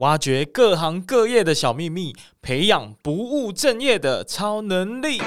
[0.00, 5.20] 挖掘各行各业的小秘密，培养不务正业的超能力。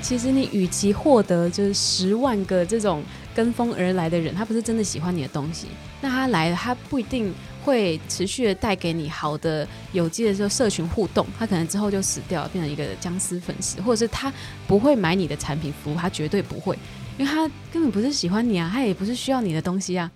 [0.00, 3.02] 其实你与其获得就是十万个这种
[3.36, 5.66] 跟风而来的人，他不是真的喜欢你的东西，
[6.00, 7.30] 那他来了，他不一定
[7.62, 14.32] 会持续的带给你好的有机的这个社群互动，他可能之后就死掉，变成一个僵尸粉丝，或者是他
[14.66, 16.78] 不会买你的产品服务，他绝对不会，
[17.18, 20.10] 因为他根本不是喜欢你啊，他也不是需要你的东西啊。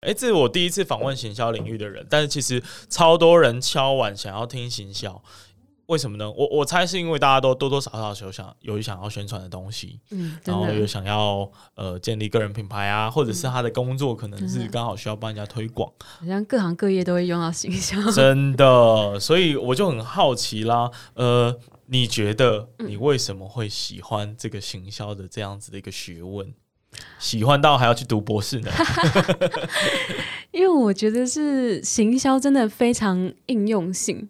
[0.00, 5.22] 哎，这是我第一次访问行销领域的人，但是其实超多人敲碗想要听行销。
[5.86, 6.30] 为什么呢？
[6.30, 26.52] 我我猜是因为大家都多多少少有想有想要宣传的东西，嗯，然后有想要呃建立个人品牌啊，或者是他的工作可能是刚好需要帮人家推广，好像各行各业都会用到行销，真的，所以我就很好奇啦，呃，你觉得你为什么会喜欢这个行销的这样子的一个学问？
[27.18, 28.70] 喜欢到还要去读博士呢？
[30.50, 34.28] 因为我觉得是行销真的非常应用性。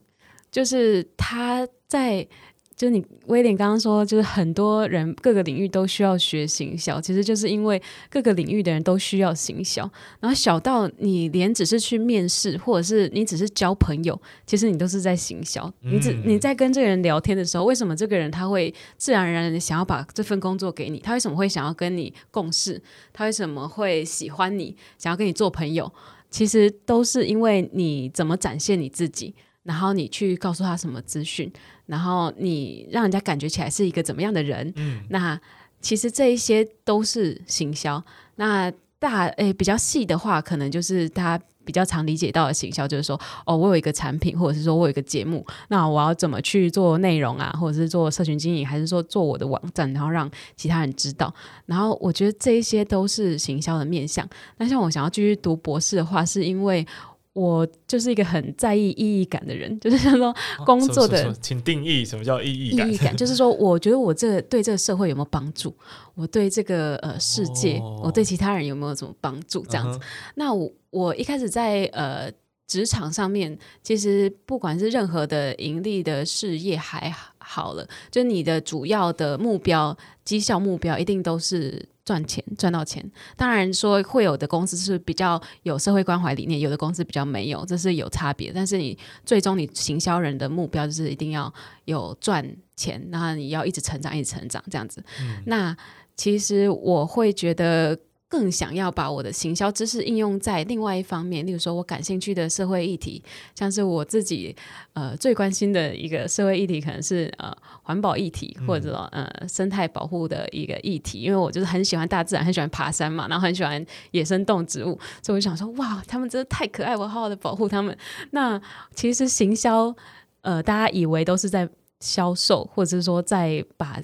[0.57, 2.27] 就是他在，
[2.75, 9.83] 就你威廉刚刚说，就是很多人各个领域都需要学行销，其实就是因为各个领域的人都需要行销。
[10.19, 15.71] 然后小到你连只是去面试，或者是你只是交朋友，其实你都是在行销。
[15.81, 20.99] 你只你在跟这个人聊天的时候，为什么这个人他会自然而然的想要把这份工作给你？
[21.01, 22.83] 他为什么会想要跟你共事？
[23.13, 24.75] 他为什么会喜欢你？
[24.97, 25.93] 想要跟你做朋友？
[26.31, 29.35] 其实都是因为你怎么展现你自己。
[29.67, 31.53] 然后你去告诉他什么资讯，
[31.87, 34.73] 然后你让人家感觉起来是一个怎么样的人？
[34.77, 35.39] 嗯，那
[35.81, 38.01] 其实这一些都是行销。
[38.37, 51.35] 那大诶比较细的话，可能就是他比较常理解到的行销，就是说哦，我有一个产品，或者是说我有一个节目，那我要怎么去做内容啊，或者是做社群经营，还是说做我的网站，然后让其他人知道。
[51.65, 54.25] 然后我觉得这一些都是行销的面向。
[54.59, 56.87] 那像我想要继续读博士的话，是因为。
[57.37, 62.91] 我就是一个很在意意义感的人， 就是说工作的，请定义什么叫意义感？
[62.91, 65.77] 意义感就是说，我觉得我这个对这个社会有没有帮助？
[66.15, 69.63] 我对这个呃世界，哦、我对其他人有没有什么帮助？
[69.69, 69.99] 这样子。
[69.99, 70.03] 嗯、
[70.37, 72.33] 那我我一开始在呃
[72.67, 81.87] 职场上面，其实不管是任何的盈利的事业还好了，就你的主要的目标、绩效目标，一定都是。
[82.07, 83.05] 赚钱赚到钱，
[83.37, 88.51] 当然说会有的公司是比较有社会关怀理念，有的公司比较没有，这是有差别。
[88.51, 91.53] 但是你最终你行销人的目标就是一定要
[91.85, 95.05] 有赚钱，然后你要一直成长，一直成长这样子。
[95.21, 95.77] 嗯、那
[96.17, 97.99] 其实我会觉得。
[98.29, 103.23] 更想要把我的行销知识应用在另外一方面，例如说我感兴趣的社会议题，
[103.55, 104.55] 像是我自己
[104.95, 111.21] 呃最关心的一个社会议题，可能是呃环保议题，或者说呃生态保护的一个议题。
[111.21, 117.97] 因为我就是很喜欢大自然，很喜欢爬山嘛，然后很喜欢野生动植物，所以我就想说，哇，他们真的太可爱，我好好的保护他们。
[118.33, 118.61] 那
[118.95, 119.95] 其实行销，
[120.41, 121.69] 呃，大家以为都是在
[122.01, 124.03] 销售，或者是说在把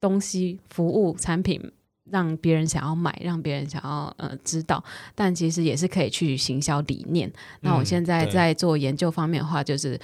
[0.00, 1.72] 东西、服务、产品。
[2.10, 4.82] 让别人想要买，让别人想要呃知道，
[5.14, 7.26] 但其实也是可以去行销理念。
[7.28, 7.32] 嗯、
[7.62, 9.98] 那我现在在做研究方面的话，就是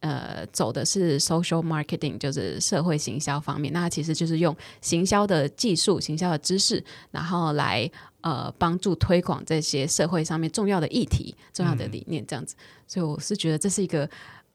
[0.00, 3.72] 呃走的是 social marketing，就是社会行销方面。
[3.72, 12.54] 那其实就是用行销的技术、行销的知识，然后来呃帮助推广这些社会上面重要的议题、重要的理念这样子。
[12.56, 14.08] 嗯、所以我是觉得这是一个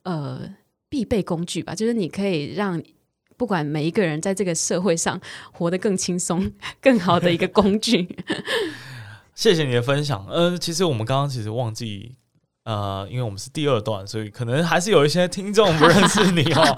[0.03, 0.41] 呃
[0.87, 2.81] 必备工具吧，就是你可以让。
[3.41, 5.19] 不管每一个人在这个社会上
[5.51, 8.07] 活得更轻松、 更好的一个工具。
[9.33, 10.27] 谢谢你的分享。
[10.29, 12.13] 呃，其实我们刚刚其实忘记，
[12.65, 16.77] 呃，因为我们是第二段，所以可能还是有一些听众不认识你哦。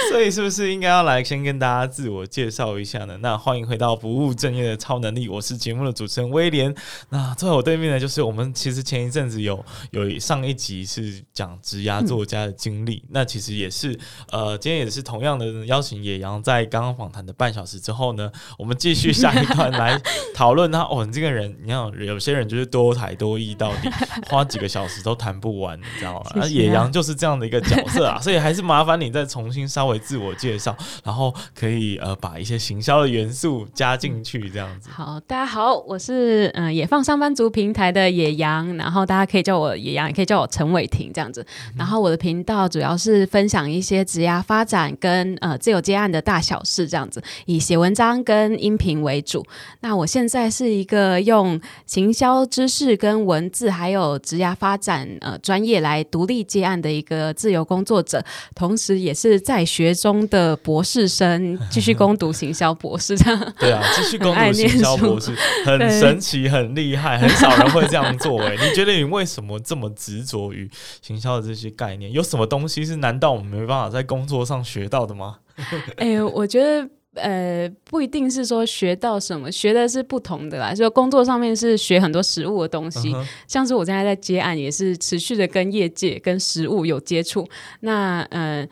[0.10, 3.16] 所以是不是应该要来先跟大家自我介绍一下呢？
[3.20, 6.74] 那欢迎回到不务正业的超能力，我是节目的主持人威廉。
[7.10, 13.98] 那坐在我对面的，就是我们其实前一阵子有有上一集是讲职涯作家的经历，嗯、 那其实也是
[14.30, 20.00] 呃，今天也是同样的邀请野羊，在刚刚访谈的半小时之后呢，我们继续下一段来
[20.34, 20.80] 讨论 他。
[20.80, 23.88] 哦，你这个人，你看有些人就是多才多艺到底，
[24.28, 26.30] 花几个小时都谈不完，你知道吗？
[26.34, 29.89] 谢谢啊、野羊就是这样的一个角色啊，所以还是麻烦你再重新稍微。
[29.98, 34.90] 自我介绍，然后可以呃把一些行销的元素加进去，这样子。
[34.90, 41.44] 好，大家好，我是嗯、呃、野放上班族平台的野羊，然后大家可以叫我野羊，也可以叫我陈伟霆这样子。
[41.76, 49.46] 然后我的频道主要是分享一些职涯发展跟呃自由接案的大小事这样子，以写文章跟音频为主。
[49.80, 58.22] 那我现在是一个用行销知识跟文字还有职涯发展呃专业来独立接案的一个自由工作者，
[58.54, 63.54] 同时也是在学中的博士生， 继续攻读行销博士这样。
[63.58, 65.34] 对啊，继续攻读行销博士，
[65.64, 68.54] 很神奇，很厉害，很少人会这样做哎。
[68.56, 72.12] 你觉得你为什么这么执着于行销的这些概念？
[72.12, 75.38] 有什么东西是难道我们没办法在工作上学到的吗？
[75.96, 76.88] 哎、欸，我觉得。
[77.14, 80.72] 呃，不一定是说学到什么，学的是不同的啦。
[80.72, 87.44] 就工作上面是学很多实物的东西，嗯、像是我现在在接案，也是持续的跟业界、跟实物有接触。
[87.80, 88.64] 那呃，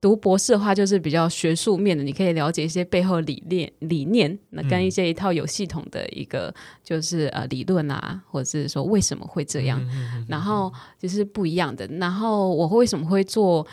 [0.00, 11.86] 读博士的话，就是比较学术面的，你可以了解一些背后理念、理念，那跟一些一套有系统的一个就是呃理论啊，或者是说为什么会这样，嗯、然后就是不一样的。
[11.98, 13.66] 然后我为什么会做？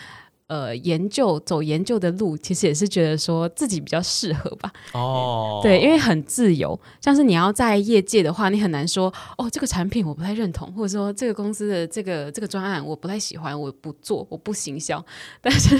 [0.48, 4.72] 呃，研究走研究的路，其实也是觉得说自己比较适合吧。
[4.94, 6.80] 哦，对，因为很自由。
[7.02, 15.06] 像是你要在业界的话，你很难说哦，这个产品我不太认同，或者说这个公司的这个这个专案我不太喜欢，我不做，我不行销。
[15.42, 15.76] 但是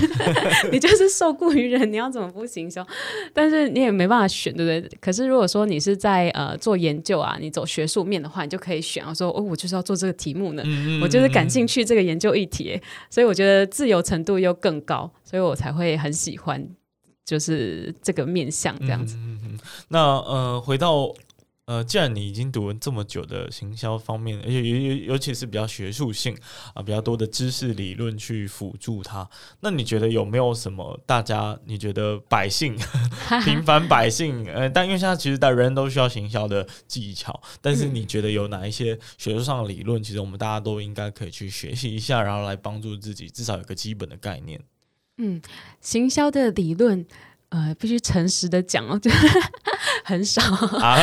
[0.70, 2.86] 你就是受雇于人，你要怎么不行销？
[3.34, 4.98] 但是你也没办法选，对不对？
[5.00, 9.02] 可是如果说你是在呃做研究啊，你走学术面的话，你就可以选。
[9.02, 12.78] 啊说哦，我就是要做这个题目呢，嗯、我就是感兴趣这个研究议题，
[13.10, 16.68] 所以我觉得自由程度又更高，所以我才会很喜欢，
[17.26, 19.16] 就是这个面相这样子。
[19.18, 19.60] 嗯、
[19.90, 21.14] 那呃，回到
[21.68, 26.34] 呃，既然你已经读了这么久的行销方面，而且尤尤尤其是比较学术性
[26.70, 29.30] 啊、呃，比较多的知识理论去辅助它，
[29.60, 32.74] 那你觉得有没有什么大家你觉得百姓
[33.44, 44.58] 平凡百姓呃，但因为现在其实大人都需要行销的技巧，但是你觉得有哪一些学术上的理论，其实我们大家都应该可以去学习一下，然后来帮助自己，至少有个基本的概念。
[45.18, 45.42] 嗯，
[45.82, 47.06] 行销的理论，
[47.50, 49.12] 呃，必须诚实的讲哦，就
[50.04, 50.42] 很少。
[50.80, 50.98] 啊、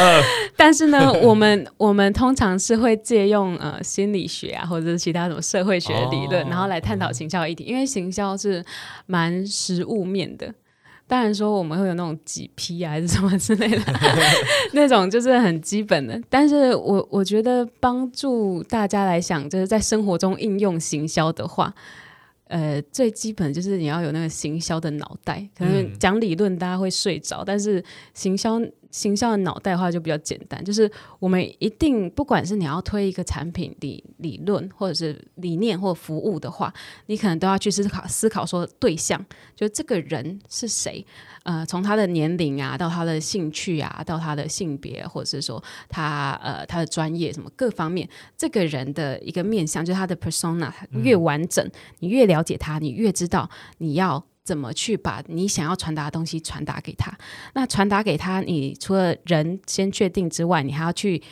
[0.56, 7.64] 但是呢，我们我们通常是会借用呃心理学啊，或者是其他什么社会学的理论，哦、然后来探讨行销议题。
[7.64, 8.64] 嗯、因为行销是
[9.06, 10.52] 蛮实物面的，
[11.06, 13.82] 当然说我们会有那种几批啊，还是什么之类的，
[14.72, 16.20] 那种就是很基本的。
[16.28, 21.72] 但是我我觉得帮助大家来想，就是在生活中应用行销的话。
[22.46, 27.82] 呃，最基本就是你要有那个行销的脑袋，可能讲理论大家会睡着，嗯、但是
[28.12, 28.60] 行销
[28.94, 30.88] 行销的脑袋的话就比较简单，就是
[31.18, 36.72] 我们一定不管是你要推一个产品理理论，或者是理念或服务的话，
[37.06, 39.20] 你可能都要去思考思考说对象，
[39.56, 41.04] 就这个人是谁。
[41.42, 51.68] 呃，从他的年龄啊，到他的兴趣啊，到他的性别，或者是说他呃他的专业什么各方面，这个人的一个面向，就是他的 persona 越完整，
[51.98, 57.12] 你越了解他，你越知道你要怎么去把你想要传达的东西传达给他。
[57.54, 61.22] 那传达给他，你除了人先确定之外，你还要去。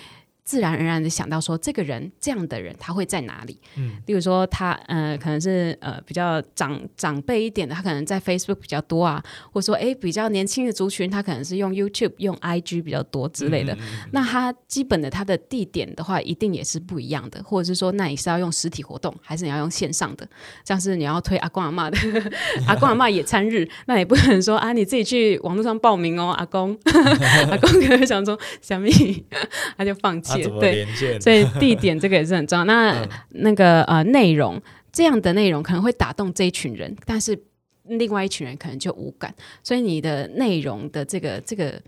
[0.44, 3.58] 自然而然的想到说，这个人这样的人他会在哪里？
[3.76, 9.22] 嗯，例如说他呃可能是呃比较长长辈一点的，他可能在 Facebook 比较多啊，
[9.52, 13.72] 或者说诶比较年轻的族群，他可能是用 YouTube 用 IG 比较多之类的。
[13.74, 20.28] 嗯嗯嗯，那他基本的他的地点的话，一定也是不一样的，或者是说，那你是要用实体活动，还是你要用线上的？
[20.64, 21.96] 像是你要推阿公阿妈的
[22.66, 26.76] 阿公阿妈野餐日，那也不可能说啊你自己去网络上报名哦，阿公
[27.48, 28.90] 阿公可能想说小米，
[29.78, 30.31] 他就放弃。
[30.60, 30.86] 对，
[31.20, 32.64] 所以地点这个也是很重要。
[32.64, 34.60] 那、 嗯、那个呃内容，
[34.92, 37.38] 这样的内容可能会打动这一群人，但是
[37.84, 39.34] 另外一群人可能就无感。
[39.62, 41.80] 所以你的内容的这个这个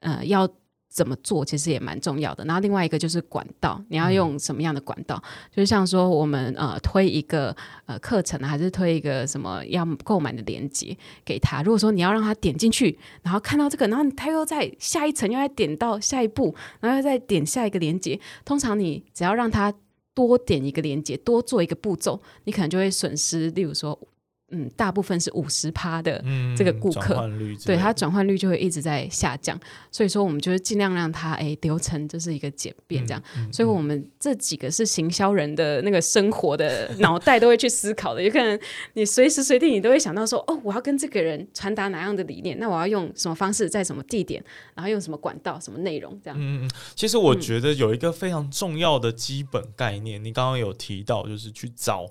[0.00, 0.48] 呃要。
[0.92, 2.44] 怎么做其实也蛮重要的。
[2.44, 5.16] 然后另外一个就是管道，你要用什么样的管道？
[5.24, 7.56] 嗯、就是像说我们呃推一个
[7.86, 10.94] 呃课程，还是推一个什么要购买的链接
[11.24, 11.62] 给他。
[11.62, 18.20] 如果说你要让他点进去，然后看到这个，然后他又在下一层又再点到下一步，然后又再点下一个链接。
[18.44, 19.72] 通常你只要让他
[20.12, 23.98] 多点一个连接，多做一个步骤，你可能就会损失，例如说。
[24.52, 26.22] 嗯，大部分是五十趴的
[26.56, 29.58] 这个顾客，嗯、对它转换率就会一直在下降。
[29.90, 33.22] 所以说，我们就是尽量让它哎流程就是一个简便这样。
[33.36, 38.22] 嗯嗯、所以我们这几个是行销人的那个生活的脑袋都会去思考的。
[38.22, 38.58] 有可能
[38.92, 42.58] 你随时随地你都会想到说，哦，我要跟这个人传达哪样的理念？
[42.58, 44.44] 那我要用什么方式，在什么地点，
[44.74, 46.38] 然后用什么管道、什么内容这样。
[46.38, 52.06] 嗯嗯，其实我觉得有一个非常重要的基本概念，嗯、你刚刚有提到，就是去找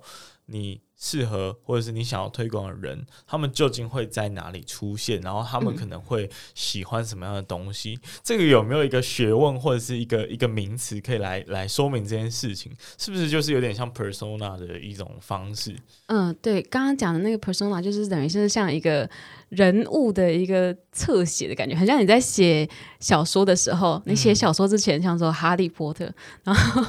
[0.47, 0.81] 你。
[1.03, 5.19] 适合或者是你想要推广的人，他们究竟会在哪里出现？
[5.21, 7.99] 然后他们可能会喜欢什么样的东西？
[8.03, 12.71] 嗯、这个有没有一个学问或者是一个一个名词可以来来说明这件事情？
[12.99, 15.75] 是不是就是有点像 persona 的一种方式？
[16.05, 19.09] 嗯，对，刚刚讲的那个 persona 就是等于是像一个
[19.51, 22.67] 人物的一个侧写的感觉，很像你在写
[22.99, 26.05] 小说的时候，你写小说之前，像说《哈利波特》，
[26.43, 26.81] 然后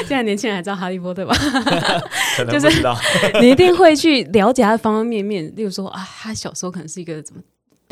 [0.00, 1.34] 现在年轻人还知道《哈利波特》吧？
[2.50, 2.68] 就是
[3.40, 7.40] 你一定会去了解他的方方面面，例如说啊，他小时候可能是一个怎么。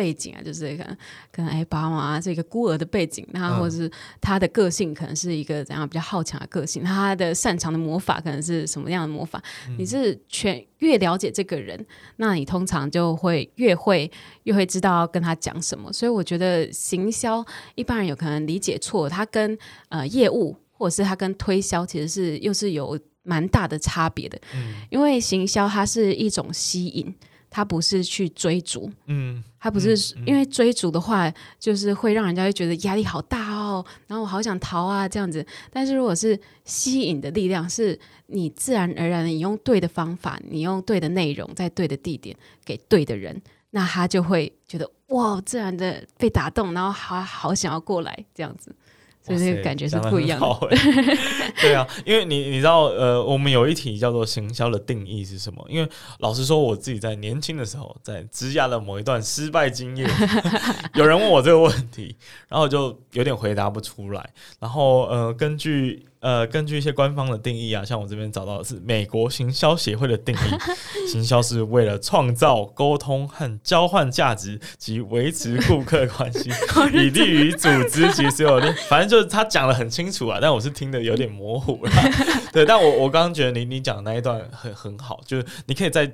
[0.00, 0.96] 背景啊，就是可能
[1.30, 9.42] 可能哎，爸妈啊，是一个孤儿的背景，那或者是他的个性可能是一个怎样比较好强的个性，他的擅长的魔法可能是什么样的魔法？
[9.68, 11.84] 嗯、你是全越了解这个人，
[12.16, 14.10] 那你通常就会越会
[14.44, 15.92] 越会知道要跟他讲什么。
[15.92, 19.58] 所以我觉得行销一般人有可能理解错，他跟
[19.90, 27.14] 呃业务或者是他跟推销其实是又是有蛮大的差别的，嗯、因为行销它是一种吸引。
[27.52, 35.44] 他不是去追逐，嗯，他不是、嗯嗯、因为追逐的话，就是会让人家会觉得压力好大哦，然后我好想逃啊这样子。
[35.70, 43.40] 但是如果是吸引的力量，是你自然而然的，你用对的方法，你用对的内容，在对的地点给对的人，
[43.70, 48.74] 那他就会觉得哇，自然的被打动，然后好好想要过来这样子。
[49.22, 50.68] 所以那个感觉是不一样的。
[51.60, 55.64] 对啊，因为你你知道，呃，我们有一题叫做行销的定义是什么？
[55.68, 60.08] 因为老实说，我自己在年轻的时候，在职涯的某一段失败经验，
[60.94, 62.16] 有人问我这个问题，
[62.48, 64.30] 然后就有点回答不出来。
[64.58, 66.06] 然后呃，根据。
[66.20, 70.38] 呃，根据一些官方的定义啊，像我这边找到的是美国行销协会的定义，
[71.10, 76.50] 行销是为了创造、沟通和交换价值及维持顾客关系，
[76.92, 78.60] 以利于组织及所有。
[78.88, 81.92] 反正就是他讲的很清楚啊，但我是听的有点模糊了。
[82.52, 86.06] 对，但我我刚刚觉得你你讲的那一段很很好，就是你可以再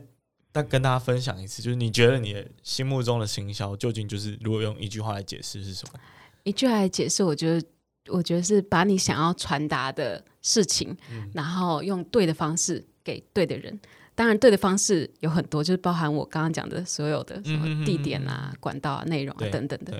[0.52, 5.98] 再跟大家分享一次，就是你觉得你的心目中的行销究竟就是如果用一句话来解释是什么？
[6.44, 7.66] 一句话来解释，我觉得。
[8.08, 13.78] 我觉得是把你想要传达的事情，嗯、然后用对的方式给对的人。
[14.14, 19.92] 当然，对的方式有很多，就是包含我刚刚讲的所有的什么地点啊、管道啊、内容啊等等的。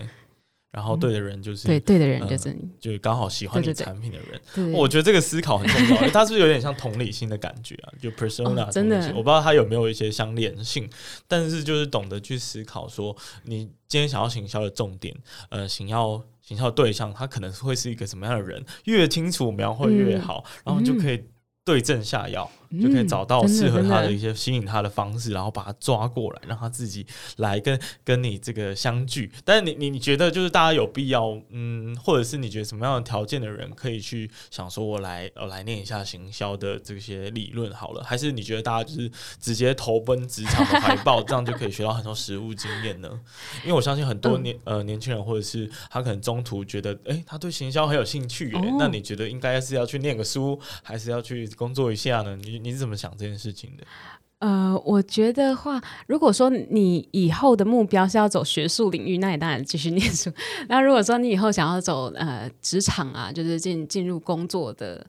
[0.73, 4.73] 然后对的人就是、嗯、对对的人就是你、呃、就是刚好喜欢你产品的人。
[4.73, 7.93] 我觉得这个思考很重要，他是不是有点像同理心的感觉啊？
[8.01, 10.89] 就 persona、哦、真的，我不知道它有没有一些相连性，
[11.27, 15.15] 但是就是懂得去思考说，你今天想要行销的重点，
[15.49, 18.65] 呃，想要行销对象，他可能会是一个什么样的人？
[18.85, 21.23] 越清楚描绘越好，嗯、然后就可以
[21.67, 22.51] 对症下药。
[22.83, 27.07] 就可以找到适合他的一些吸引他的方式，然后把他抓过来，让他自己
[27.37, 29.31] 来跟跟你这个相聚。
[29.45, 38.03] 但是你你你觉得就是大家有必要，嗯，或者是你觉得什么样的条件的人可以去想说，我来呃来念一下行销的这些理论好了？
[38.03, 39.09] 还是你觉得大家就是
[39.41, 43.09] 直接投奔职场的怀抱，这样就可以学到很多实务经验呢？
[43.63, 52.37] 因为我相信很多年呃年轻人，或者是他可能中途觉得，哎、欸，他对行销很有兴趣，哎，那你觉得应该是要去念个书，还是要去工作一下呢？
[52.37, 53.85] 你你是怎么想这件事情的？
[54.39, 60.31] 呃，我觉得话，如果说你以后的目标是要走学术领域，那你当然继续念书。
[60.69, 65.07] 那如果说你以后想要走呃职场啊，就是进进入工作的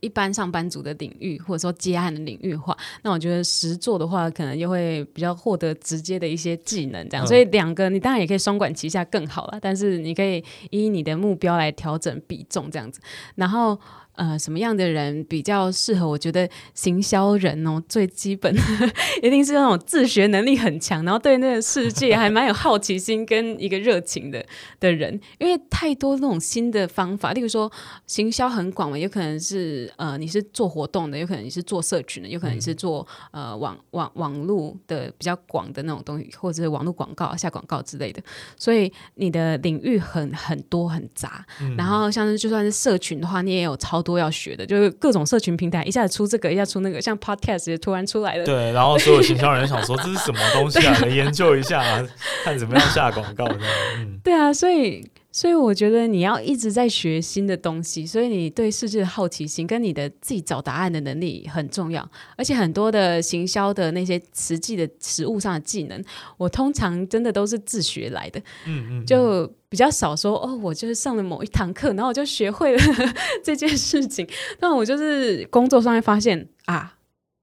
[0.00, 7.24] 一般上班族的领域，或者说接案的领域的话，那我觉得实做的话，可能又会比较获得直接的一些技能，这样。
[7.24, 13.00] 嗯、所以两个你当然也可以双管齐下更好了，但是你可以依你的目标来调整比重，这样子，
[13.36, 13.80] 然后。
[14.16, 16.08] 呃，什么样的人比较适合？
[16.08, 18.60] 我觉得行销人哦，最基本的
[19.22, 24.42] 一定是那种自学能力很强，然后对那个世界还蛮有好奇心跟一个热情的
[24.80, 25.20] 的人。
[25.38, 27.70] 因为太多那种新的方法，例如说
[28.06, 38.22] 行销很广嘛，有可能是呃你是做活动的，有可能你是做社群的，有可能你是做呃网网网络的比较广的那种东西，或者是网络广告下广告之类的。
[38.56, 41.44] 所以你的领域很很多很杂。
[41.60, 44.02] 嗯、然后像是就算是社群的话，你也有超。
[44.06, 48.44] 都要学的，就是各种社群平台，一下子出这个，一下出那个，像 Podcast 也突然出来了。
[48.44, 50.96] 对，然后所有行销人想说这是什么东西啊？
[51.02, 52.06] 来研究一下啊，
[52.44, 53.44] 看怎么样下广告。
[53.98, 55.04] 嗯，对啊，所以
[55.36, 62.10] 所以我觉得你要一直在学新的东西，所以你对世界的好奇心跟你的自己找答案的能力很重要。
[62.38, 66.02] 而且很多的行销的那些实际的实物上的技能，
[66.38, 68.40] 我通常真的都是自学来的。
[68.64, 69.52] 嗯，嗯嗯，就。
[69.68, 72.82] 比较少说哦，我就是上了某一堂课，然后我就学会了
[73.42, 74.26] 这件事情。
[74.60, 76.95] 但我就是工作上面发现啊，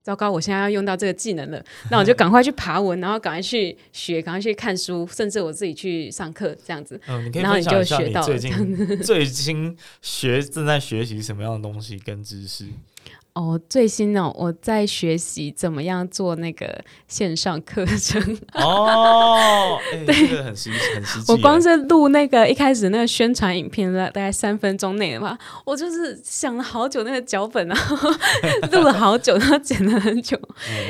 [0.03, 6.99] 糟糕，我现在要用到这个技能了， 那我就赶快去爬文，然后赶快去学，赶快去看书，甚至我自己去上课这样子。
[7.07, 12.65] 嗯，你可以分享一下你最近 最近学正在学习什么样的东西跟知识？
[13.33, 18.21] 哦，最新哦，我在学习怎么样做那个线上课程。
[18.53, 21.31] 哦，欸、对，这个很实际，很实际。
[21.31, 25.35] 我光是录那个一开始那个宣传影片，大概三分钟内的话，
[25.65, 27.77] 我就是想了好久那个脚本啊，
[28.71, 30.39] 录了好久，然后剪了很久。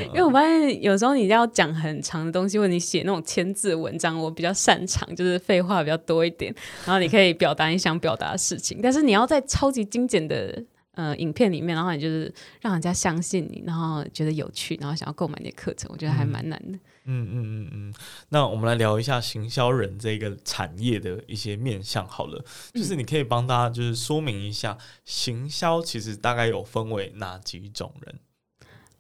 [0.10, 6.54] 因为我发现有时候你要讲很长的东西，或者你写那种千字文章，我比较擅长，就是废话比较多一点，
[6.86, 8.80] 然后你可以表达你想表达的事情。
[8.84, 10.62] 但是你要在超级精简的。
[10.96, 12.32] 呃，影片里面，然后你就是
[12.62, 16.78] 让人家相信你，然后觉得有趣，然后想要购买你的课程，我觉得还蛮难的。
[17.06, 17.94] 嗯嗯嗯嗯。
[18.30, 28.20] 那我们来聊一下行销人这个产业的一些面向好了，就是你可以帮大家就是说明一下，行销其实大概有分为哪几种人？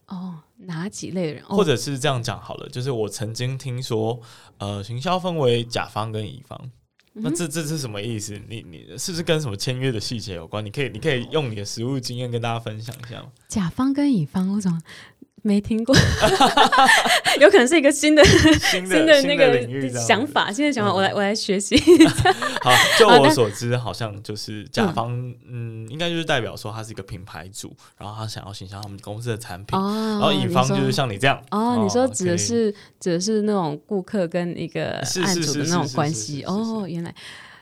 [0.07, 1.45] 哦，哪几类的人？
[1.45, 4.19] 或者是这样讲好了，就是我曾经听说，
[4.57, 6.71] 呃，行销分为甲方跟乙方。
[7.15, 8.39] 那这这是什么意思？
[8.49, 10.65] 你你是不是跟什么签约的细节有关？
[10.65, 13.31] 你可以你可以用你的实物经验跟大家分享一下吗？
[13.47, 14.81] 甲方跟乙方，为什么？
[15.45, 15.93] 没听过，
[17.39, 21.77] 有可能是一个新的新的那个想法，新的想法，我来我来学习。
[22.63, 25.11] 好，就我所知，好像就是甲方，
[25.45, 31.43] 嗯，应该就是代表说他是一个品牌主，然后他想要形象他们公司的产品，然后乙方就是像你这样。
[31.51, 36.43] 哦，你说指的是指的是那种顾客跟一个案主的那种关系。
[36.43, 37.13] 哦，原来。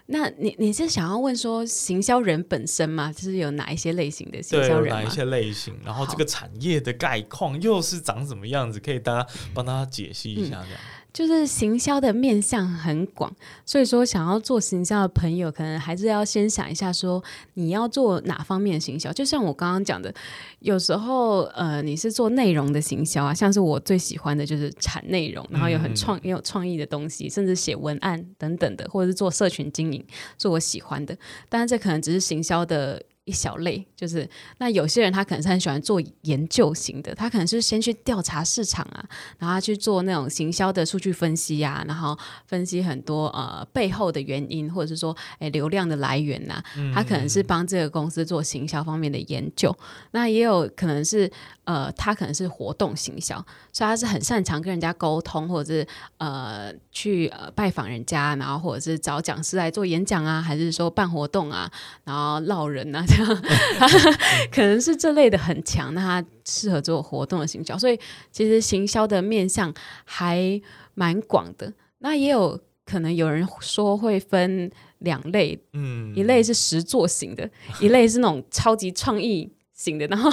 [0.08, 3.12] 那你你是想要问说行销人本身吗？
[3.12, 4.93] 就是有哪一些类型的行销人？
[4.93, 5.77] 哪一些类型？
[5.86, 8.79] 然后这个产业的概况又是长什么样子？
[8.79, 10.79] 可以大家帮大家解析一下这样。
[10.79, 13.33] 嗯就是行销的面向很广，
[13.65, 17.21] 所以说想要做行销的朋友，可能还是要先想一下，说
[17.55, 19.11] 你要做哪方面的行销。
[19.11, 20.13] 就像我刚刚讲的，
[20.59, 30.03] 有时候呃，你是做内容的行销啊，像是我最喜欢的就是产内容，然后有很创、也有创意的东西，甚至写文案等等的，或者是做社群经营，
[30.37, 31.17] 做我喜欢的。
[31.49, 33.03] 但是这可能只是行销的。
[33.25, 39.05] 一小类就是，那有些人他可能是很喜欢做研究型的，他可能是先去调查市场啊，
[39.37, 46.63] 然后去做那种行销的数据分析啊，然后分析很多呃背后的原因，或者是说诶流量的来源呐、啊，
[46.93, 49.75] 他可能是帮这个公司做行销方面的研究，
[50.11, 51.31] 那也有可能是。
[51.63, 53.35] 呃，他可能是活动行销，
[53.71, 55.87] 所以他是很擅长跟人家沟通，或者是
[56.17, 61.71] 呃去呃拜访人家，然后或者是找讲师来做演讲啊，还是说办活动啊，
[62.03, 63.43] 然后闹人啊这样，
[64.51, 67.77] 可能是这类的很强，那他适合做活动的行销。
[67.77, 67.99] 所以
[68.31, 69.73] 其实行销的面向
[70.05, 70.59] 还
[70.93, 71.73] 蛮广的。
[71.99, 77.50] 那也有可能有人说会分两类，嗯，一类是实作型的，
[77.81, 79.51] 一类是那种超级创意。
[79.74, 80.29] 型的，然后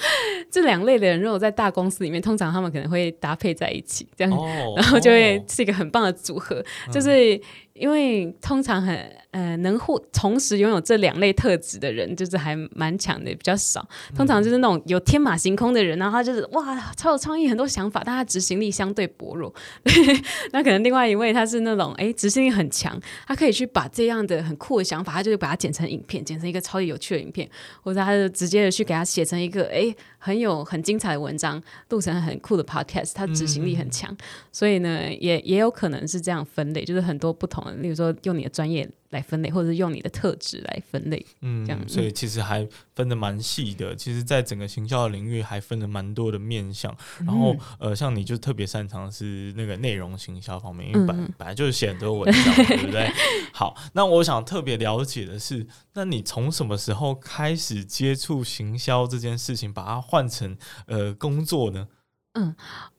[0.50, 6.56] 这两类的人，如果在大公司里面，通常他们可能会搭配在一起，这样，哦、然后就会是一个很棒的组合，
[6.88, 7.38] 哦、就是。
[7.78, 8.96] 因为通常很
[9.30, 13.86] 呃能互同时拥有这两类特质的人，就是还蛮强的，比较少。
[14.14, 19.54] 通常就是那种有天马行空的人，然后他就是哇超有创意，很多想法，但他执行力相对薄弱。
[20.52, 27.48] 那可能另外一位他是那种哎执行力很强，他可以去把这样的很酷的想法，他就是把它剪成影片，剪成一个超级有趣的影片，
[27.82, 34.16] 或者他就直接的去给他写成一个哎很有很精彩的文章，录成很酷的 podcast，他执行力很强。
[34.50, 37.65] 所以呢，也也有可能是这样分类，就是很多不同。
[37.72, 43.94] 例如说，用你的专业来分类，或者是用你的特质来分类，嗯，这样，所以其实还分的蛮细的。
[43.94, 46.94] 其实，在整个行销的领域，还分了蛮多的面向。
[47.24, 53.10] 然后，呃，像你就特别擅长是那个内容行销方面，因为本本来就是写很多文章， 对不对？
[53.52, 61.88] 好，那我想特别了解的是，那你从什么时候开始接触行销这件事情，把它换成呃工作呢？
[62.34, 62.54] 嗯，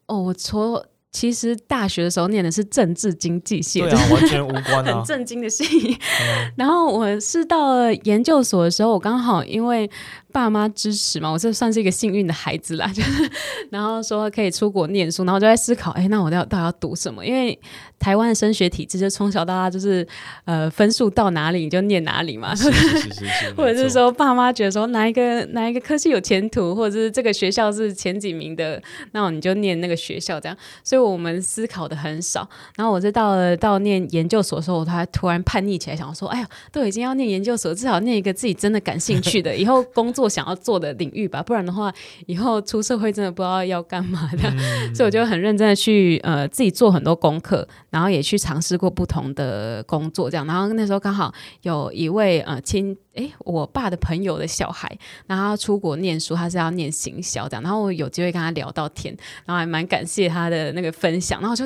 [0.07, 0.83] 哦，我从。
[1.11, 5.65] 其实大学的时候念的是政治经济系，对啊， 完全无关啊，很震惊的系。
[5.65, 9.89] 嗯、然后我是到了研究所的时候，我刚好因为。
[10.37, 12.85] 爸妈支持嘛，我这算是一个幸运的孩子啦。
[12.93, 13.27] 就是，
[13.71, 17.25] 然后说可以出国念书，然后就在思考，哎，那我要到底要读什么？
[17.25, 17.59] 因为
[17.97, 20.07] 台湾的升学体制就从小到大就是，
[20.45, 22.53] 呃，分数到哪里你就念哪里嘛。
[22.53, 23.53] 是是是是。
[23.57, 28.79] 或者是说，爸妈觉得说哪一个哪一个科系有前途，或者是这个学校是前几名的，
[29.13, 30.55] 那你就念那个学校这样。
[30.83, 32.47] 所以我们思考的很少。
[32.75, 40.26] 然后我是到了到念研究所的时候，我才突然叛逆起来，想说，哎呀，都已经要念研究所，至少念一个自己真的感兴趣的，以后工作。
[40.27, 41.93] 想要做的领域吧，不然的话，
[42.25, 44.49] 以后出社会真的不知道要干嘛的。
[44.49, 50.45] 嗯、 所以我就很认真的去呃自己做很多功课，然后也去尝试过不同的工作，这样。
[50.45, 57.63] 然后那时候刚好有一位呃亲诶，我爸的朋友的小孩，然后他出国念书，他是要念行销这样。
[57.63, 61.65] 然后我有机会跟他聊到天，然后还蛮感谢他的那个分享，然后就。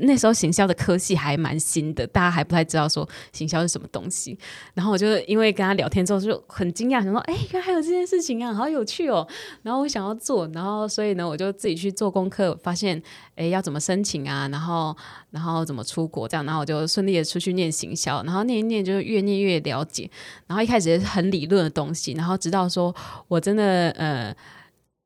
[0.00, 4.38] 那时候行销的科系还蛮新的，大家还不太知道说行销是什么东西。
[4.74, 9.26] 然后我就因为跟他聊天之后就很惊讶，想说：“哎，原来还有这件事情啊，好有趣哦！”
[9.62, 13.02] 然后我想要做，然后所以呢，我就自己去做功课，发现
[13.34, 14.96] 哎要怎么申请啊，然后
[15.30, 20.10] 然后怎么出国这样，然后我就顺利的出去念行销，然后念一念就越念越了解。
[20.46, 22.94] 然后一开始是很理论的东西，然后直到说
[23.26, 24.34] 我真的呃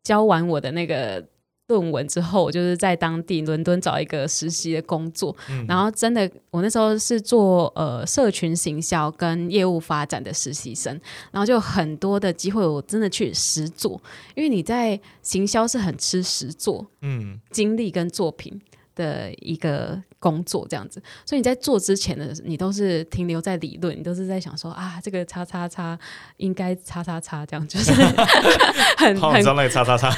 [0.03, 1.25] 教完我的那个。
[1.69, 14.01] 论文之后，我就是在当地伦敦找一个实习的工作，嗯、然后真的，我那时候是做呃社群行销跟业务发展的实习生，然后就很多的机会，我真的去实做，
[14.35, 18.61] 因为你在行销是很吃实做，嗯，经历跟作品
[18.95, 20.03] 的一个。
[20.23, 25.99] 工作这样子，所以你在做之前的，你都是停留在理论，你都是在想说啊，这个叉叉叉
[26.37, 27.91] 应该叉叉叉这样，就是
[28.97, 30.15] 很 很那个叉叉叉，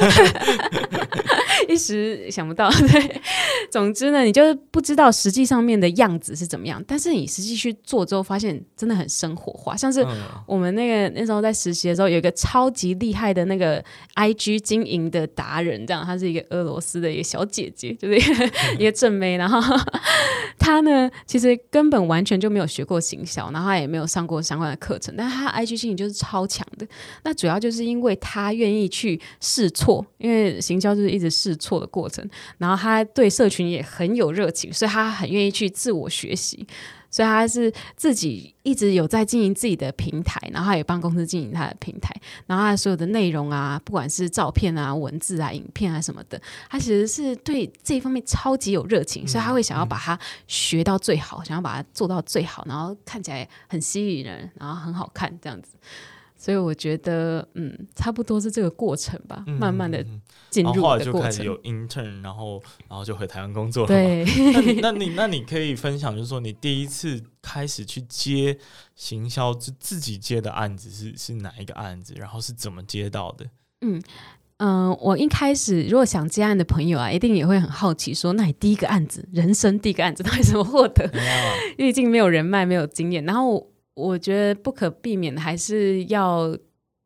[1.66, 2.70] 一时想不到。
[2.70, 3.22] 对，
[3.70, 9.74] 总之呢，你就是不知道实际上面的样子是怎么样，但是你实际去做之后，发现真的很生活化。
[9.74, 10.06] 像是
[10.46, 13.82] 我们那个那时候在实习的时候，有一个超级厉害的那个
[14.16, 19.60] IG 经营的达人，这样，她是一个俄罗斯的一个小姐姐，就是一个，一个正妹，然后。
[20.58, 26.86] 他呢，其实根本完全就没有学过行销，然后他也没有上过相关的课程，但他 IG 经营就是超强的。
[27.22, 32.28] 那主要就是因为他愿意去试错，因为行销就是一直试错的过程。
[32.58, 36.66] 然后他对社群也很有热情，所以他很愿意去自我学习。
[37.14, 42.12] 所以他是自己一直有在经营自己的平台，然后他也帮公司经营他的平台，
[42.48, 55.76] 然后他所有的内容啊，不管是照片啊、文字啊、影片啊什么的，他其实是对这一方面超级有热情，所以他会想要把它学到最好，想要把它做到最好，然后看起来很吸引人，然后很好看这样子。
[56.44, 60.04] 所以我觉得，嗯，差不多是这个过程吧，嗯、慢慢的
[60.50, 60.82] 进入的过程。
[60.82, 63.88] 后来就开始有 intern，然后，然后就回台湾工作了。
[63.88, 68.58] 对，那你， 那你，那你可以分享，就是说你第一次开始去接
[68.94, 72.12] 行销，自自己接的案子是是哪一个案子？
[72.18, 73.46] 然后是怎么接到的？
[73.80, 74.02] 嗯
[74.58, 81.10] 嗯、呃，我一开始如果想接案的朋友啊，一定也会很好奇，说，那你第一个案子，人生第一个案子，到底怎么获得？
[81.78, 83.66] 毕竟没有人脉，没有经验，然后。
[83.94, 86.56] 我觉得不可避免的还是要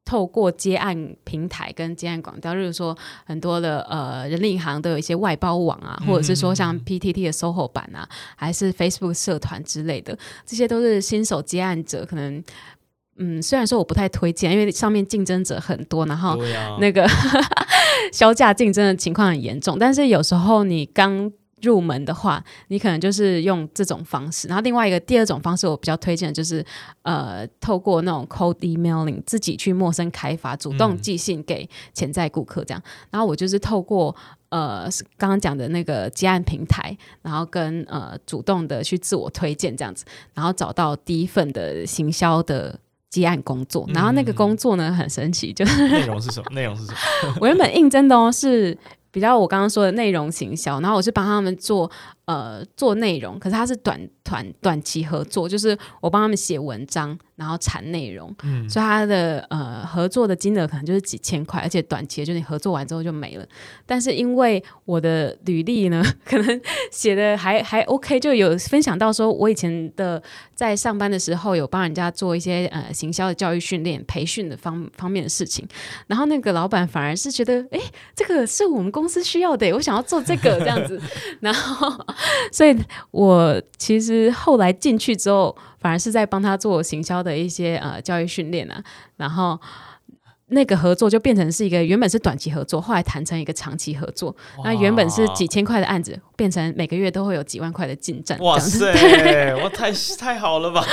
[0.04, 2.96] 透过接案平台跟接案广告，例如说
[3.26, 12.42] 很多的呃人力银行都有一些外包网啊，或者是说像 PTT 的 SOHO 版啊，还是 Facebook 社团之类的，这些都是新手接案者可能
[13.18, 16.38] 嗯，虽然说我不太推荐，因为上面竞争者很多，然后
[16.80, 17.06] 那个
[18.10, 21.30] 销价竞争的情况很严重，但是有时候你刚
[21.62, 24.48] 入门的话，你可能就是用这种方式。
[24.48, 26.64] 然后另外一个第二种方式，我比较推荐的就是，
[27.02, 32.82] 呃，透过那种 cold emailing 自己去陌生开发，主动寄信给潜在顾客这样。
[33.10, 34.14] 然后我就是透过
[34.50, 42.78] 呃刚刚讲的那个接案平台，然后跟呃主动的去自我推荐这样子，然后找到第一份的行销的
[43.10, 43.86] 接案工作。
[43.92, 46.50] 然后那个工作呢很神奇，就是内容是什么？
[46.52, 47.34] 内容是什么？
[47.40, 48.76] 我原本应征的哦是。
[49.10, 51.90] 比较我刚刚说的内容行销，然后我是帮他们做
[52.28, 63.46] 呃做内容，可是他是短短短期合作，就是我帮他们写文章，然后产内容，嗯，所以他的呃合作的金额可能就是几千块，而且短期的就是你合作完之后就没了。
[63.86, 66.60] 但是因为我的履历呢， 可能
[66.92, 70.22] 写的还还 OK，就有分享到说我以前的
[70.54, 75.66] 在上班的时候有帮人家做一些呃行销的教育训练、培训的方方面的事情，
[76.06, 77.80] 然后那个老板反而是觉得，哎，
[78.14, 81.00] 这个是我们公司需要的，我想要做这个这样子，
[81.40, 81.88] 然后
[82.52, 82.76] 所以
[83.10, 84.30] 我其实。
[84.30, 88.82] 后来进去之后，反而是在帮他做行销的一些呃教育训练啊，
[89.16, 89.58] 然后
[90.48, 94.34] 那个合作就变成是一个原本是短期合作，后来谈成一个长期合作。
[94.64, 98.38] 那原本是几千块的案子，变成每个月都会有几万块的进账。
[98.38, 98.86] 哇塞，
[99.62, 100.84] 我太太好了吧！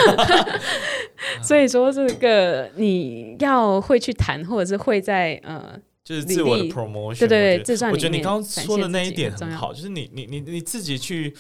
[1.42, 7.92] 所以说这个你要会去谈，或者是会在呃，就是自我的 promotion，对对对，自传。
[7.92, 11.36] 我觉得你刚刚说的那一点很好，就是你你你你自己去。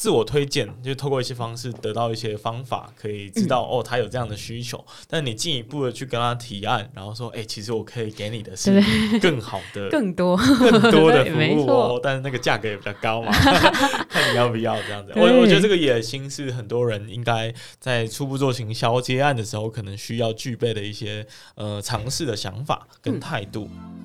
[0.00, 4.82] 自我推荐，就透过一些方式得到一些方法，可以知道、嗯、哦，他有这样的需求。
[5.06, 8.82] 但你进一步的去跟他提案，然后说，哎、欸，其实我可以给你的是
[9.20, 13.30] 更好的、 更多、更多的服务哦，但是那个价格也比较高嘛，
[14.08, 15.12] 看你要不要这样子。
[15.16, 23.68] 我我觉得这个野心是很多人应该在初步做行销接案的时候，可能需要具备的一些呃尝试的想法跟态度。
[23.70, 23.99] 嗯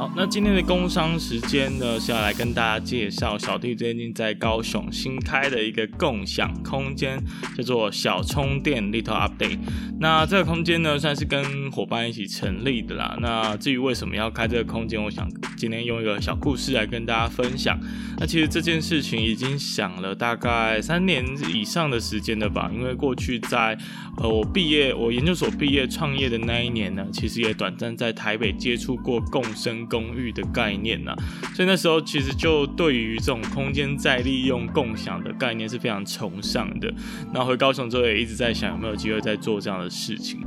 [0.00, 7.22] 好那今天的工商时间呢，是要来跟大家介绍小弟最近在高雄新开的一个共享空间，
[7.54, 9.58] 叫做小充电 Little Update。
[10.00, 13.18] 那这个空间呢，算是跟伙伴一起成立的啦。
[13.20, 17.78] 那至于为什么要开这个空间，我想今天用一个小故事来跟大家分享。
[18.18, 23.76] 那其实这件事情已经想了大概三年以上的时间了吧，因为过去在
[24.16, 31.14] 呃我毕业，我研究所毕业创业的那一年呢，其实也短暂在台北接触过共生公寓的概念呐，
[31.54, 36.90] 所以那时候其实就对于这种空间再利用、共享的概念是非常崇尚的。
[37.34, 40.40] 那回高雄之后也一直在想有没有机会再做这样的事情。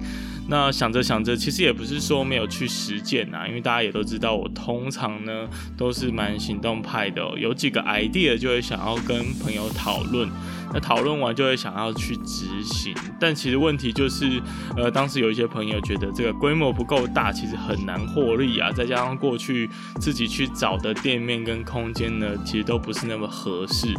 [0.47, 10.29] 那想着想着，其实也不是说没有去实践呐，因为大家也都知道，我通常呢都是蛮行动派的喔，有几个 idea 就会想要跟朋友讨论。
[10.73, 14.41] 那讨论完就会想要去执行，但其实问题就是，
[14.75, 18.71] 呃，当时有一些朋友觉得这个规模不够大，其实很难获利啊。
[18.71, 19.69] 再加上过去
[20.01, 23.93] 自己去找的店面跟空间呢，其实都不是那么合适，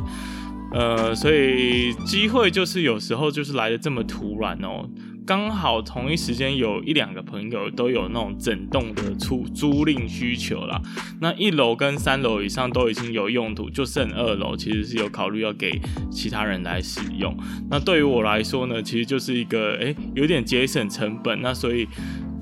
[0.72, 4.88] 呃，所以机会就是有时候就是来的这么突然哦。
[5.26, 10.80] 刚好同一时间有一两个朋友都有那种整栋的出租赁需求啦，
[11.20, 17.34] 那一楼跟三楼以上都已经有用途，就剩二楼其实是有考虑要给其他人来使用。
[17.70, 21.88] 那对于我来说呢，其实就是一个诶、有点节省成本，那所以。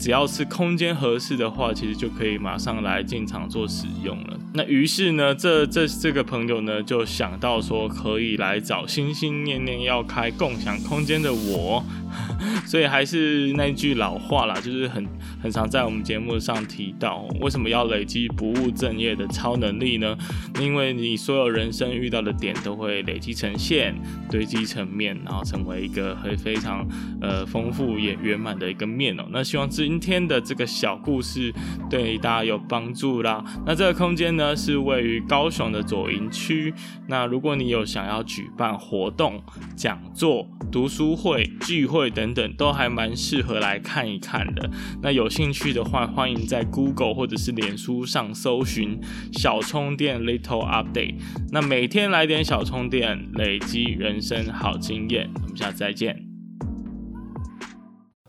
[0.02, 4.36] 只要是空间合适的话，其实就可以马上来进场做使用了。
[4.52, 11.84] 那于是呢，这这这个朋友呢就想到说，可以来找心心念念要开共享空间的我。
[12.66, 15.06] 所以还是那句老话啦，就是很
[15.42, 20.16] 很常在我们节目上提到，为什么要累积不务正业的超能力呢？
[20.60, 23.94] 因为你所有人生遇到的点都会累积成线，
[24.30, 26.86] 堆积成面，然后成为一个很非常
[27.20, 29.24] 呃丰富也圆满的一个面哦。
[29.30, 31.52] 那希望今天的这个小故事
[31.90, 33.44] 对大家有帮助啦。
[33.66, 36.72] 那这个空间呢是位于高雄的左营区。
[37.08, 39.44] 那如果你有想要举办活动、
[39.76, 44.70] 讲座、读书会、聚会，等等都还蛮适合来看一看的。
[45.02, 48.98] 那有兴趣的话，欢迎在 Google 或者是脸书上搜寻
[49.36, 51.16] “小充电 Little Update”。
[51.52, 55.28] 那每天来点小充电，累积人生好经验。
[55.42, 56.31] 我们下次再见。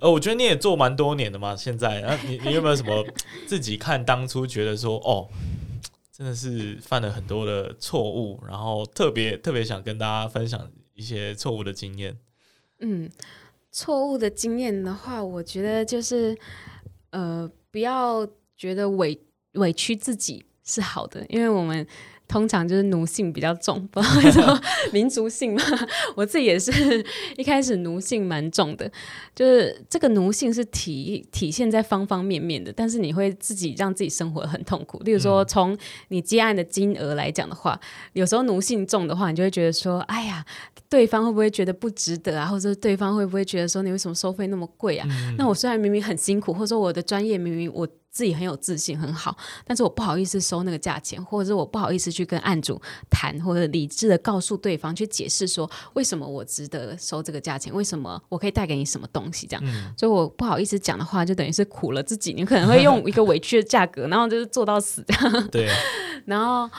[0.03, 3.05] 呃，我觉得你也做蛮多年的嘛，现在啊，你你有没有什么
[3.47, 5.29] 自己看当初觉得说，哦，
[6.11, 12.17] 真的是犯了很多的错误，然后特别特别想跟大家分享一些错误的经验？
[12.81, 13.09] 嗯。
[13.71, 16.37] 错误的经验的话，我觉得就是，
[17.11, 19.17] 呃，不要觉得委
[19.53, 21.87] 委屈自己是好的，因为我们。
[22.27, 24.59] 通常就是奴性比较重，不知道为什么
[24.91, 25.61] 民族性嘛。
[26.15, 27.05] 我自己也是
[27.37, 28.91] 一开始奴性蛮重的，
[29.35, 34.97] 就是这个奴性是体体现在方方面面的，但是你会自己让自己生活很痛苦。
[34.99, 37.79] 例如说，从你接案的金额来讲的话，
[38.13, 40.43] 有时候奴性重的话，你就会觉得说，哎呀，
[40.89, 42.47] 对方会不会觉得不值得啊？
[42.47, 45.07] 或者对方会不会觉得说，你为什么收费那么贵啊？
[45.11, 47.87] 嗯、那我虽然明明很辛苦，或者说我的专业明明我。
[48.13, 62.33] 自己很有自信，很好，但是我不好意思收那个价钱，或者是我不好意思去跟案主谈，或者理智的告诉对方去解释说，为什么我值得收这个价钱，为什么我可以带给你什么东西这样，嗯、所以我不好意思讲的话，就等于是苦了自己。
[62.33, 65.47] 你可能会用一个委屈的价格，然后就是做到死这样。
[65.49, 65.67] 对，
[66.25, 66.69] 然后。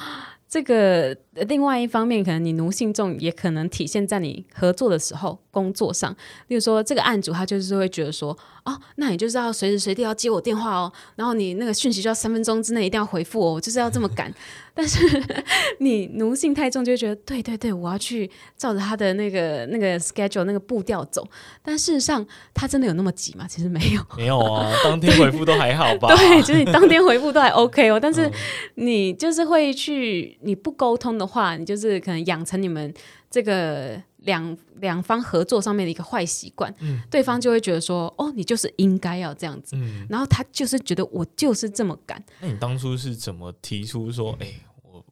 [0.55, 1.17] 这个
[1.49, 6.13] 另外一方面，可能你奴性重，也可能体现在你合作的时候、工作上。
[6.47, 14.33] 例如说，这个案主他就是会觉得说，哦，那你就是要随时随地要接我电话哦，然后你那个讯息就要三分钟之内一定要回复哦，就是要这么赶。
[14.75, 14.99] 但是
[15.79, 21.27] 你奴性太重，就会觉得对对对，我要去照着他的那个那个 schedule 那个步调走。
[21.63, 23.47] 但事实上，他真的有那么急吗？
[23.49, 26.09] 其实没有，没有啊，当天回复都还好吧？
[26.17, 27.99] 对，就是你当天回复都还 OK 哦。
[28.03, 28.29] 但是
[28.75, 32.93] 你就是会去，你不沟通的话，你就是可能养成你们
[33.31, 36.75] 这个两两方合作上面的一个坏习惯。
[36.81, 39.77] 嗯，对方就会觉得说，哦，你就是应该要这样子。
[39.77, 42.23] 嗯，然后他就是觉得我就是这么干。
[42.41, 44.61] 那你当初是怎么提出说，哎、欸？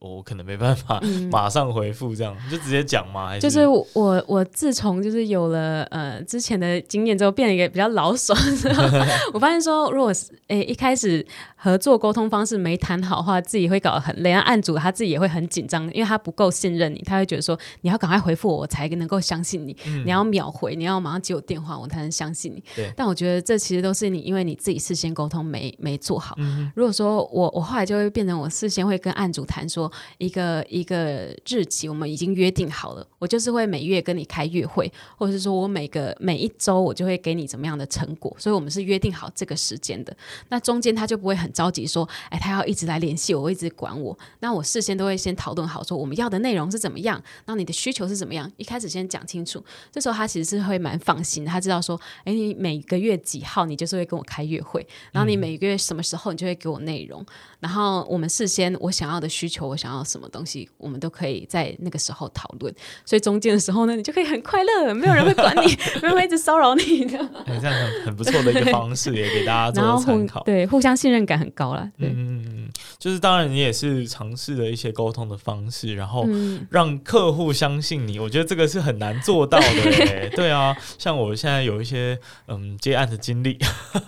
[0.03, 3.29] 我可能没办法马上回复，这样、嗯、就直接讲吗？
[3.29, 8.35] 还是就是我我自从就是有了呃之前的经验之后，变了一个比较老手。
[9.33, 14.33] 我发现说，如果是诶、欸、一开始合作沟通方式没谈好的话，自己会搞得很累。
[14.33, 19.77] 案主他自己也会很紧张，因为他不够信任你，他会觉得说你要赶快回复我，我才能够相信你。
[19.87, 22.65] 嗯、你要秒回，你要马上接我电话，我才能相信你。
[22.75, 26.35] 对但我觉得这其实都是你因为你自己事先沟通没没做好。
[26.39, 29.92] 嗯、如果说我我后来就会变成我事先会跟案主谈说。
[30.19, 40.17] 一个一个日期，我们已经约定好了，我就是会每月跟你开月会，或者是说我每个每一周我就会给你怎么样的成果，所以我们是约定好这个时间的。
[40.49, 44.17] 那中间他就不会很着急说，哎，他要一直来联系我，一直管我。
[44.41, 49.63] 那我事先都会先讨论好，说我们要的内容是怎么样，那你的需求是怎么样，一开始先讲清楚。
[49.91, 57.25] 这时候他其实是会蛮放心的，他知道说，哎，你每个月几号你就是会跟我开月会，然后你每个月什么时候你就会给我内容，
[57.61, 62.73] 然后我们事先我想要的需求，我想要什么东西，我们都可以在那个时候讨论。
[63.05, 67.19] 所以中间的时候呢，你就可以很快乐，没有人会管你， 没有人会一直骚扰你的。
[67.47, 70.41] 这样很很不错的一个方式，也给大家做参考。
[70.45, 71.91] 对，互相信任感很高了。
[71.99, 76.25] 对，嗯，就是当然你也是尝试了一些沟通的方式，然后
[76.71, 78.21] 让客户相信你。
[78.21, 80.31] 我觉得这个是很难做到的。
[80.37, 82.17] 对啊，像我现在有一些
[82.47, 83.59] 嗯接案的经历，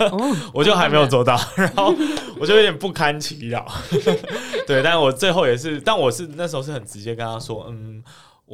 [0.54, 1.92] 我就还没有做到，然后
[2.38, 3.66] 我就有点不堪其扰。
[4.66, 8.02] 对，但我最后也是，是但我是那时候是很直接跟他说，嗯。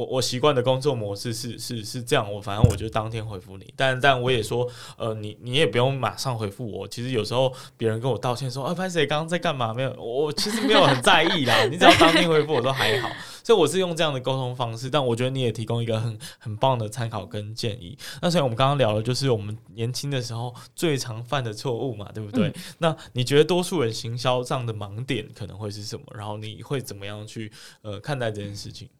[0.00, 6.88] 我我习惯的工作模式是是是这样，我反正我就当天回复你，但但我也说，呃，你你也不用马上回复我。
[6.88, 9.74] 其实有时候别人跟我道歉说，啊，潘 Sir 刚刚在干嘛？
[9.74, 11.64] 没有，我其实没有很在意啦。
[11.66, 13.10] 你只要当天回复我都还好。
[13.42, 17.98] 所以我是用这样的沟通方式，但我觉得你也提供一个很很棒的参考跟建议。
[18.22, 22.48] 那所以我们刚刚聊的就是我们年轻的时候最常犯的错误嘛，对不对？
[22.48, 26.04] 嗯、那你觉得多数人行销上的盲点可能会是什么？
[26.14, 27.50] 然后你会怎么样去
[27.82, 28.86] 呃看待这件事情？
[28.86, 28.99] 嗯，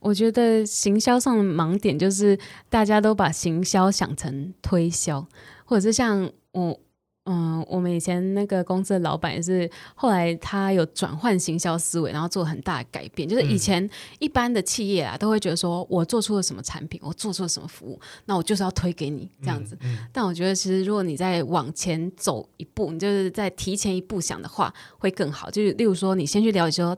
[0.00, 2.38] 我觉得行销上的盲点就是
[2.70, 5.26] 大家都把行销想成推销，
[5.64, 6.80] 或者是像我，
[7.26, 13.28] 嗯，我们以前那个公司的老板也是，后来他有转换行销思维，然后做很大的改变。
[13.28, 13.88] 就是以前
[14.20, 19.76] 一般的企业啊，都会觉得说我做出了什么产品，我做出了什么服务，那我就是要推给你这样子。
[19.82, 25.50] 嗯嗯、但我觉得其实如果你再往前走一步，你就是在提前一步想的话，会更好。
[25.50, 26.96] 就是例如说，你先去了解说。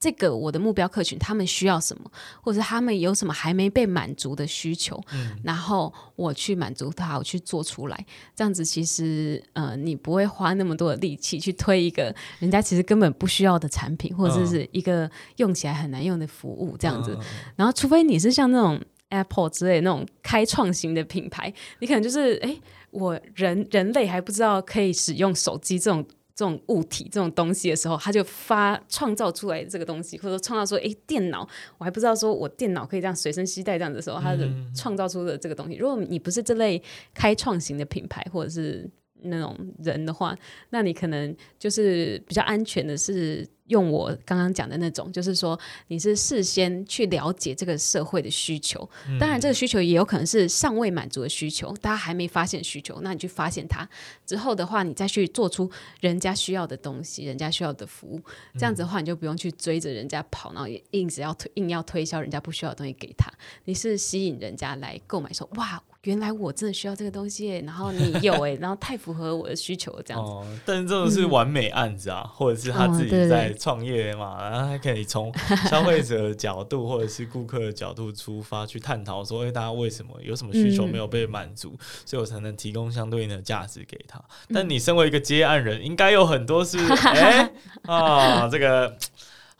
[0.00, 2.10] 这个我的目标客群他们需要什么，
[2.40, 17.14] 或者他们有什么还没被满足的需求，嗯、然后我去满足他，我去做出来，这样子其实呃，你不会花那么多的力气去推一个人家其实根本不需要的产品，或者是一个用起来很难用的服务这样子。
[17.20, 17.24] 嗯、
[17.56, 22.58] 然后，除非你是像那种 Apple 之类那种开创型的品牌，你可能就是哎，
[22.90, 26.02] 我人人类还不知道可以使用手机这种。
[26.40, 35.76] 这种物体、这种东西的时候，他就发创造出来这个东西，或者说创造说，哎，电脑，我还不知道说我电脑可以这样随身携带这样的时候，他就创造出的这个东西。
[35.76, 38.88] 如果你不是这类开创型的品牌，或者是
[39.24, 40.36] 那种人的话，
[40.70, 43.46] 那你可能就是比较安全的是。
[43.70, 45.56] 用我刚刚讲的那种，就是说
[45.86, 53.88] 你是事先去了解这个社会的需求，当然这个需求也有可能是尚未满足的需求，大家还没发现需求，那你去发现它
[54.26, 58.20] 之后的话，你再去做出人家需要的东西，人家需要的服务，
[58.58, 63.32] 这样子的话，你就不用去追着人家跑，然后也硬是要推硬要推销人家不需要的东西给他，
[63.66, 65.80] 你是吸引人家来购买，说哇。
[66.04, 70.30] 原来我真的需要这个东西，然后你有 哎，然后太符合我的需求这样子。
[70.30, 75.30] 哦，但是这种是完美案子啊，嗯、或者是他自己在创业嘛，哦、然后他可以从
[75.68, 84.18] 消费者的角度或者是顾客的角度出发去探讨说，哎，大家为什么有什么需求没有被满足，嗯、所以我才能提供相对应的价值给他。
[84.54, 86.78] 但你身为一个接案人，应该有很多是
[87.12, 88.96] 哎啊这个。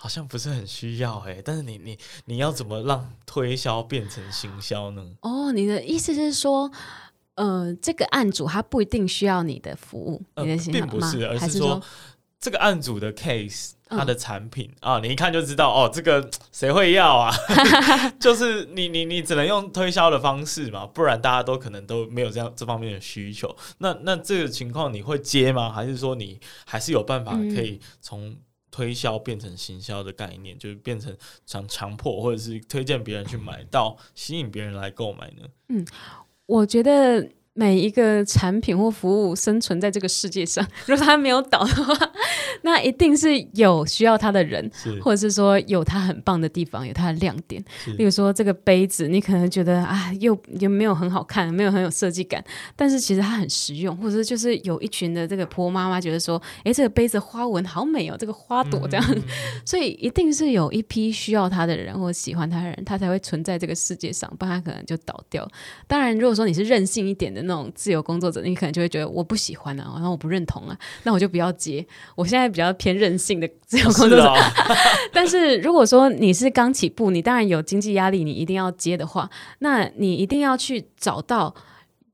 [0.03, 5.05] 好像不是很需要哎、欸，但是你你你要怎么让推销变成行销呢？
[5.21, 6.73] 哦，你的意思是说，
[7.35, 11.79] 呃，这个案主他不一定需要你的服务，呃、你的行销并不是，而是说，
[12.41, 17.31] 这个案主的 case，他的产品啊、你一看就知道哦，这个 谁会要啊？
[18.19, 23.55] 就是你你你只能用推销的方式嘛，不然大家都可能都没有这样这方面的需求。
[23.77, 25.71] 那那这个情况你会接吗？
[25.71, 28.35] 还是说你还是有办法可以从？
[28.81, 31.15] 推销变成行销的概念，就是变成
[31.45, 35.47] 想强迫或者是推荐别人去买到，吸引别人来购买呢？
[35.69, 35.87] 嗯，
[36.47, 37.31] 我觉得。
[37.61, 41.95] 每一个产品或服务生存在这个世界上， 如果它没有倒的话，
[42.63, 44.71] 那一定是有需要它的人，
[45.03, 47.63] 或者是说有它很棒的地方，有它的亮点。
[47.85, 52.43] 是例如说这个杯子，你可能觉得啊，又又没有很好看，没有很有设计感，
[52.75, 53.95] 但是其实它很实用。
[53.99, 59.23] 或者是就是有一群的这个婆妈妈觉得说，哎，这个杯子花纹好美哦，这个花朵这样，嗯、
[59.67, 65.47] 所以一定是有一批需要它的人或喜欢它的人，它才会存在这个世界上，不然它可能就倒掉。
[65.87, 67.50] 当然，如果说你是任性一点的。
[67.51, 71.85] 那种自由工作者，你可能就会觉得我不喜欢啊，然后我不认同啊，那我就不要接。
[72.15, 74.33] 我现在比较偏任性的自由工作者，
[75.13, 81.53] 但是如果说你是刚起步，你当然有经济压力，你一定要接的话，那你一定要去找到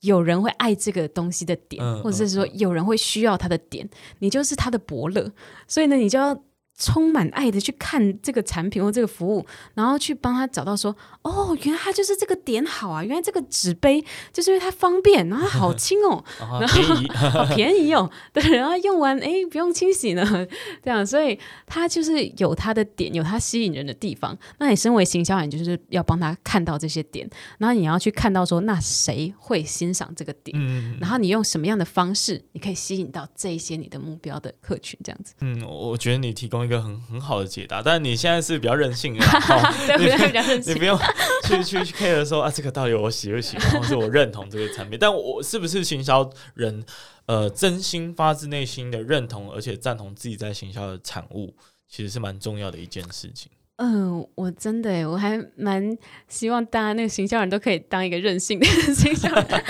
[0.01, 3.89] 有人会爱这个东西的点，嗯、或者是说有人会需要他的点，
[4.21, 5.31] 你就是他的伯乐。
[5.69, 6.35] 所以呢，你就要
[6.79, 16.23] 充满爱的去看这个产品或这个服务，然后去帮他找到说，哦，原来他就是这个点好啊，原来这个纸杯就是因为它方便，然后它好轻哦，
[16.61, 16.83] 然后
[17.31, 20.23] 好便宜哦，对，然后用完哎不用清洗呢，
[20.85, 24.37] 这样，所以他就是有他的点，有他吸引人的地方。
[24.59, 27.27] 那你身为行销人，就是要帮他看到这些点，
[27.57, 35.33] 然后你要去看到说，那谁会欣赏这个点，嗯，然后你用什么样的方式，你可以吸引到这一些你的目标的客群，这样子。
[35.41, 36.66] 嗯，我觉得你提供。
[36.67, 39.25] 一个很很好的解答，但是你现在是比较任性的，
[39.87, 40.99] 对，比较任性，你不用
[41.45, 46.85] 去去去 care 说啊，这个到底我喜不喜欢， 或者我认同这个产品，但我是不是行销人，
[47.27, 51.55] 呃，真心发自内心的认同，而且赞同自己在行销的产物，
[51.89, 53.51] 其实是蛮重要的一件事情。
[53.79, 55.97] 嗯、呃，我真的，我还蛮
[56.29, 59.65] 希望大家那个行销人都可以当一个任性的 行销人。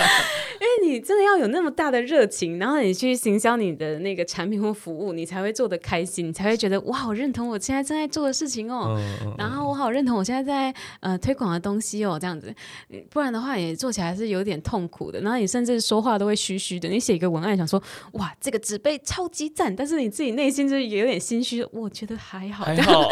[0.59, 8.99] 因为你真的要有那么大的热情，然后你去行销你的那个产品或服务，你才会做得开心，你才会觉得哇，我认同我现在正在做的事情哦，
[9.37, 12.53] 然后我好认同我现在在呃推广的东西哦，这样子，
[13.09, 16.87] 不然的话也做起来是有点痛苦的，然后你甚至说话都会虚虚的。
[16.89, 17.81] 你写一个文案想说
[18.13, 23.09] 哇，这个纸杯超级赞，但是你自己内心就是有点心虚，我觉得还好， 还好，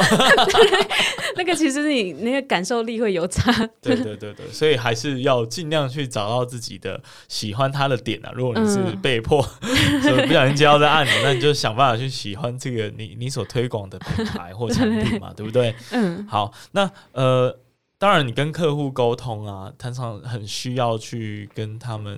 [1.35, 3.51] 那个其实你那个感受力会有差。
[3.81, 7.01] 对对对对，所以还是要尽量去找到自己的
[7.35, 8.31] 喜欢他的点啊！
[8.33, 15.75] 如果你是被迫，嗯、 所以不小心接到这案子，那你就想办法去喜欢这个你你所推广的品牌或产品嘛，对，对不对？
[15.91, 17.59] 嗯，好，那呃，
[17.97, 22.17] 当然你跟客户沟通啊，通常很需要去跟他们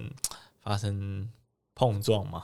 [0.61, 1.27] 发生
[1.73, 2.43] 碰撞嘛。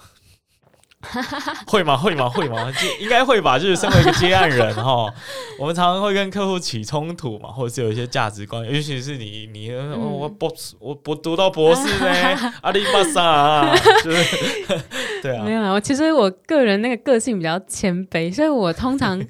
[1.67, 1.97] 会吗？
[1.97, 2.29] 会吗？
[2.29, 2.71] 会吗？
[2.71, 3.57] 就应该会吧。
[3.59, 5.11] 就是身为一个接案人哈，
[5.59, 14.81] 我们常常会跟客户起冲突嘛，或者是有一些价值观，尤其是你你、嗯、我博我我读到博士呢， 阿里巴巴，就是
[15.21, 15.43] 对啊。
[15.43, 19.23] 没有啊，我其实我个人那个个性比较谦卑，所以我通常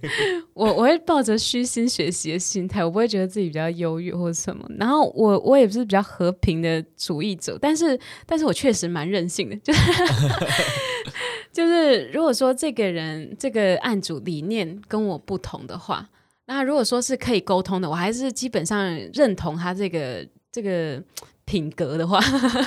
[0.53, 4.63] 我我会抱着虚心学习的心态，我不会觉得自己比较优越或者什么。
[4.77, 9.81] 然后我我也不是比较和平的主义者，但是但是我确实蛮任性的，就是。
[11.53, 16.09] 就是如果说这个人这个案主理念跟我不同的话，
[16.47, 18.83] 那如果说是可以沟通的，我还是基本上
[19.13, 21.01] 认同他这个这个
[21.45, 22.19] 品格的话，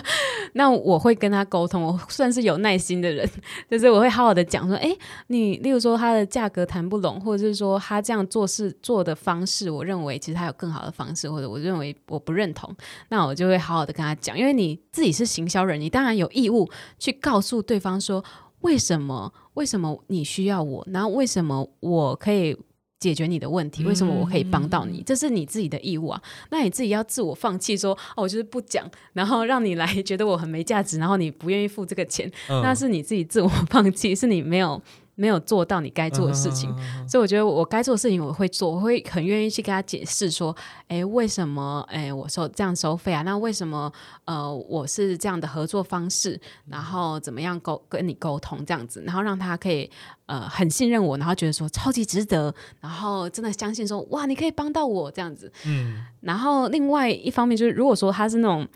[0.55, 1.83] 那我会跟他沟通。
[1.83, 3.29] 我算是有耐心的人，
[3.69, 12.75] 就是我会好好的讲说，哎，你例如说他的价格谈不拢，或者是说他这样做事做的方式，我认为其实他有更好的方式，或者我认为我不认同，
[13.09, 14.39] 那我就会好好的跟他讲。
[14.39, 18.25] 因为你自己是行销人，你当然有义务去告诉对方说。
[18.67, 19.33] 为什么？
[19.55, 20.85] 为什么你需要我？
[20.91, 22.57] 然后为什么我可以
[22.99, 23.85] 解决你的问题？
[23.85, 25.05] 为什么我可以帮到你？
[25.07, 26.21] 这是你自己的义务啊！
[26.51, 34.83] 那你自己要自我放弃，说哦，我就是不讲，然后让你来觉得我很没价值，然后你不愿意付这个钱，嗯、那是你自己自我放弃，是你没有。
[35.19, 40.55] 没有做到你该做的事情，嗯、所以我觉得我该做的事情我会做，我会很愿意去跟他解释说，
[40.89, 43.23] 哎，为什么哎我收这样收费啊？
[43.23, 43.91] 那为什么
[44.27, 46.39] 呃我是这样的合作方式？
[46.67, 49.91] 然后怎么样沟跟你沟通这样子，然后让他可以
[50.27, 55.51] 呃很信任我，然后觉得说超级值得，然后真的相信说哇你可以帮到我这样子。
[55.65, 58.69] 嗯，然后另外一方面就是如果说他是那种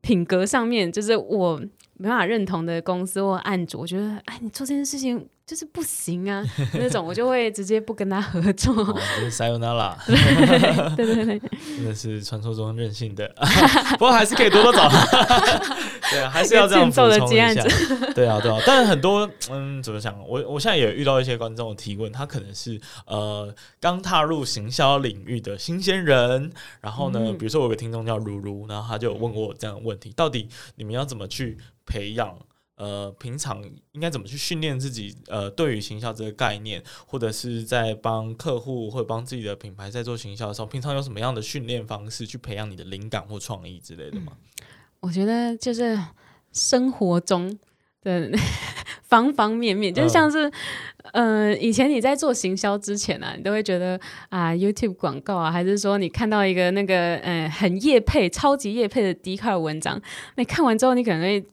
[0.00, 1.60] 品格上面就是我
[1.94, 5.28] 没办法认同的公司或案主，我觉得哎你做这件事情。
[5.44, 8.72] 就是不行啊，那种我就会直接不跟他合作。
[8.74, 9.94] 哦、就是 Sayonara
[10.96, 11.38] 对 对对，
[11.76, 13.28] 真的是传说中任性的，
[13.98, 15.04] 不过还是可以多多找他。
[16.10, 17.62] 对啊，还是要这样补充一下。
[18.14, 18.58] 对啊，对啊。
[18.66, 20.16] 但是很多嗯，怎么讲？
[20.28, 26.50] 我我现在也遇到一些观众的提问，他可能是呃刚踏入行销领域的新鲜人。
[26.80, 32.36] 然后呢，嗯、比如说我有个听众叫如如，然后他就问过我这样的问题：到底你们要怎么去培养？
[32.82, 33.62] 呃，平常
[33.92, 35.16] 应该怎么去训练自己？
[35.28, 44.32] 呃，对于行销这个概念，或者是在帮客户或者帮自己的品牌在做行销的时候，平常有什么样的训练方式去培养你的灵感或创意之类的吗？
[44.32, 44.66] 嗯，
[44.98, 45.96] 我觉得就是
[46.52, 47.56] 生活中
[48.02, 48.30] 的
[49.06, 50.50] 方方面面，就像是。
[51.12, 53.98] 呃，以前你在做行销之前啊，你都会觉得
[54.28, 60.00] 啊，YouTube 广告啊，还是说你看到一个那个呃很业配、超级业配的 Dcard 文章，
[60.36, 61.44] 那你看完之后你可能会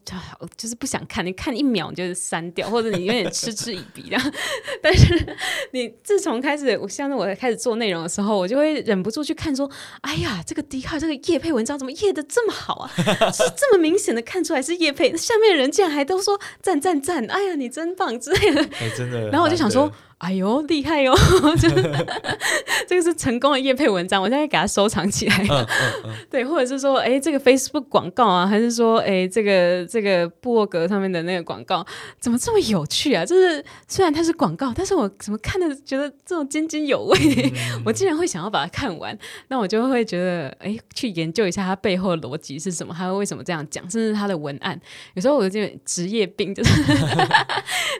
[0.56, 4.32] 就是不想看，你看一秒你就删掉，或者你有点嗤之以鼻这样。
[4.80, 5.36] 但是
[5.72, 9.68] 你自从开始，我像是我开始做内容的时候，我就会忍不住去看说，
[10.02, 12.90] 哎呀，这个 Dcard 这个业配文章怎么业的这么好啊？
[13.32, 19.28] 是这么明显的看出来是业配，下面的人竟然还都说赞赞赞，哎呀，你真棒之类的，哎，真的。
[19.30, 19.90] 然后我就想说，
[20.20, 21.14] 哎呦厉害哟，
[22.86, 25.36] 这个是成功的业配文章，我现在给它收藏起来。
[25.48, 25.66] 嗯嗯
[26.04, 31.84] 嗯、 对，或者是说，哎，这个 Facebook 广告啊，还是说，哎，这个这个部落格上面的那个广告，
[32.20, 33.24] 怎么这么有趣啊？
[33.24, 37.18] 就是虽然它是广告，但是我怎么看的觉得这种津津有味，
[37.54, 39.18] 嗯、我竟然会想要把它看完，
[39.48, 44.78] 那我就会觉得，哎，去研究一下它背后的逻辑是什么，它为什么这样讲，甚至它的文案，
[45.14, 46.82] 有时候我就职业病就是，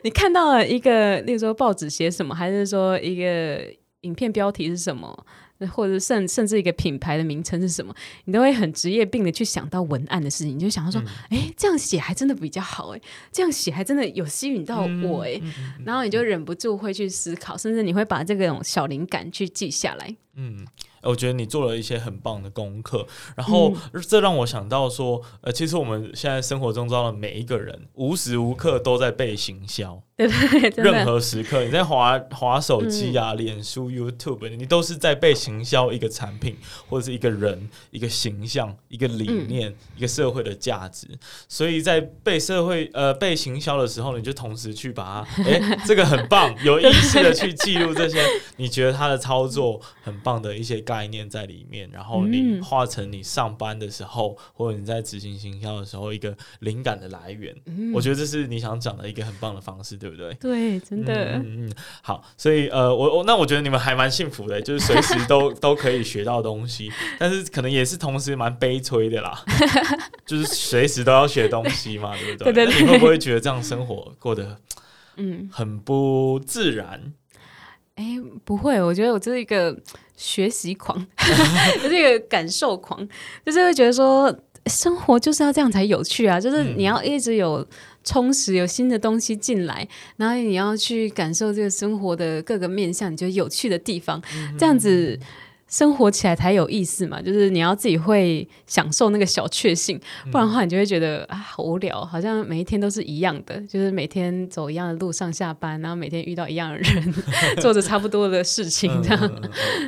[0.04, 2.09] 你看到了一个，例如说报纸写。
[2.10, 2.34] 什么？
[2.34, 3.64] 还是说一个
[4.02, 5.26] 影片标题是什么？
[5.72, 7.94] 或者甚甚至一个品牌的名称是什么？
[8.24, 10.98] 你都会很职业病的去想到文案的事情，你就想到说，
[11.28, 13.00] 哎、嗯，这样写还真的比较好，哎，
[13.30, 20.16] 这样写还真的有吸引到我，哎、嗯，然后你就忍不住会去思考，甚至你会把这种小灵感去记下来。
[20.34, 20.66] 嗯。
[21.02, 23.74] 我觉得你做了一些很棒的功课，然后
[24.06, 36.56] 这让我想到说，呃，其实我们现在生活中遭的每一个人，无时无刻都在被行销，对 对，任何时刻你在滑滑手机啊、脸书、YouTube，你都是在被行销一个产品，
[36.88, 41.06] 或者是一个人、一个形象、一个理念、一个社会的价值。
[41.48, 48.18] 所以在被社会呃被行销的时候，你就同时去把它， 哎，这个很棒， 有意识的去记录这些
[48.56, 50.80] 你觉得他的操作很棒的一些。
[50.80, 57.54] 概念在里面，然后你化成你上班的时候，嗯、或者你在执行行销的时候一个灵感的来源。
[57.66, 60.34] 嗯、我觉得这是你想讲的一个很棒的方式，对不对？
[60.34, 61.36] 对，真的。
[61.36, 61.72] 嗯嗯。
[62.02, 69.44] 好，所以呃，我我那我觉得你们还蛮幸福的，就是随时都 都可以学到东西，但是可能也是同时蛮悲催的啦，
[70.26, 72.52] 就是随时都要学东西嘛，对不对？
[72.52, 72.82] 对 对对。
[72.82, 74.58] 你会不会觉得这样生活过得
[75.16, 77.12] 嗯很不自然？
[77.96, 79.76] 哎，不会，我觉得我就是一个
[80.16, 80.96] 学习狂，
[81.82, 83.06] 就是一个感受狂，
[83.44, 84.34] 就是会觉得说
[84.66, 87.66] 生活就是要这样才有趣啊，就是你要一直有
[88.04, 89.86] 充实，有新的东西进来，
[90.16, 94.22] 然后你要去感受这个生活的各个面向，你觉得有趣的地方，
[94.58, 95.18] 这样子。
[95.70, 99.98] 生活起来才有意思嘛，就是你要自己会享受那个小确幸，
[100.30, 107.14] 不然的话你就会觉得啊好无聊，好像每一天都是一样的，就是每天走一样的路上下班，然后每天遇到一样的人，
[107.62, 109.42] 做着差不多的事情，这样。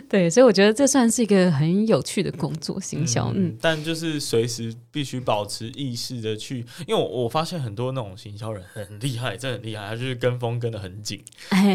[0.08, 3.32] 对，所以我觉得这算是一个很有趣的工作，行销。
[3.34, 11.20] 嗯，但就是随时必须保持意识的去，因为我我发现很多那种行销人很厉害，真的很厉害，他就是跟风跟的很紧，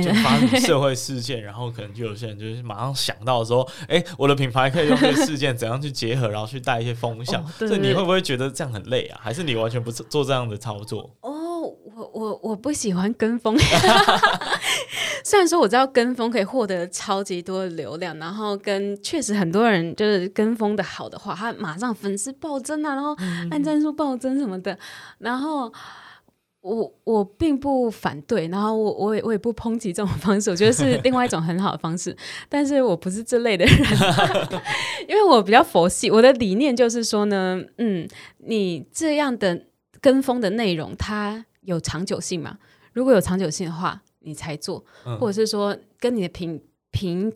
[0.01, 4.03] 就发生社会事件，然后可能就有些人就是马上想到说，哎。
[4.17, 7.45] 我的品牌可以用这个事件怎样去结合，然后去带一些风向。
[7.57, 9.19] 所以你会不会觉得这样很累啊？
[9.21, 11.09] 还是你完全不做这样的操作？
[11.21, 11.36] 哦，
[11.95, 13.57] 我我我不喜欢跟风。
[15.23, 23.15] 虽然说我知道跟风可以获得超级多的流量，然后跟确实很多人就是跟风的好的话，他马上粉丝暴增啊，然后
[23.51, 24.77] 按赞数暴增什么的，
[25.19, 25.71] 然后。
[26.61, 32.13] 我我并不反对，然后我我也我也不抨击这种方式，我觉得是 另外一种很好的方式。
[32.49, 33.77] 但是我不是这类的人，
[35.07, 36.11] 因为我比较佛系。
[36.11, 38.05] 我的理念就是说呢，嗯，
[38.39, 39.61] 你这样的
[40.01, 42.57] 跟风的内容，它有长久性嘛？
[42.93, 44.83] 如果有长久性的话，你才做，
[45.19, 47.31] 或者是说跟你的品品。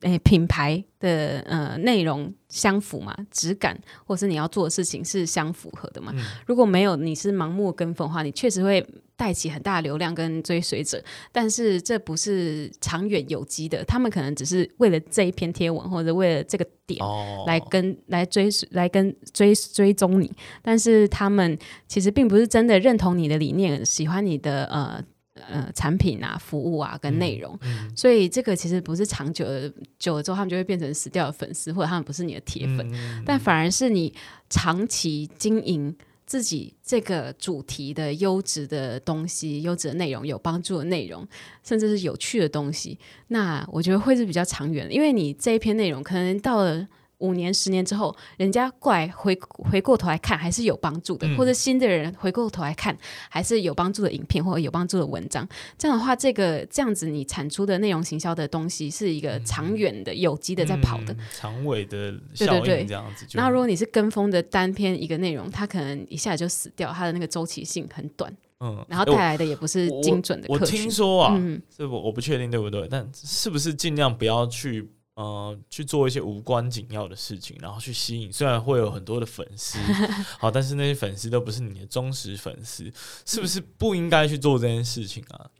[0.00, 3.16] 诶，品牌的呃内容相符嘛？
[3.30, 6.12] 质感或是你要做的事情是相符合的嘛？
[6.14, 8.86] 嗯、如果没有，你是盲目跟风的话，你确实会
[9.16, 13.82] 带起很大的流量跟追随者，但是这不是长远有机的。
[13.86, 17.00] 他们可能只是为了这一篇贴文或者为了这个点
[17.46, 20.30] 来跟、哦、来追来跟追追踪你，
[20.62, 25.02] 但是他们其实并不是真的认同你的理念，喜欢你的呃。
[25.48, 27.88] 呃，产品啊、服务啊，跟内容，嗯。
[27.88, 34.12] 嗯、所以这个其实不是长久的，久了之后他们就会变成死掉的粉丝，或者他们不是你的铁粉，嗯、但反而是你
[34.48, 35.94] 长期经营
[36.26, 41.26] 自己这个主题的优质的东西、优质的内容、有帮助的内容，
[41.62, 46.86] 甚至是有趣的东西，那我觉得会是比较长远的，因为你这一篇内容可能到了。
[47.18, 52.96] 五年、十年之后，人家过来回回过头来看，还是有帮助的；嗯、或者新的人回过头来看，
[53.30, 55.48] 还是有帮助的影片或者有帮助的文章。
[55.78, 63.26] 这样的话，这个这样子你产出的内容行销的东西，是一个长远的、有机的在跑的，嗯、长尾的效应这样子。
[63.32, 68.30] 那如果你是跟风的单篇一个内容，它可能一下就死掉，它的那个周期性很短。
[68.60, 70.46] 嗯，然后带来的也不是精准的。
[70.48, 74.90] 我听说啊，嗯、这我我不确定对不对，但是不是尽量不要去。
[75.16, 79.78] 呃，去做一些无关紧要的事情，然后去吸引，虽然会有很多的粉丝，
[80.38, 82.92] 好，但是那些粉丝都不是你的忠实粉丝，
[83.24, 85.50] 是不是不应该去做这件事情啊？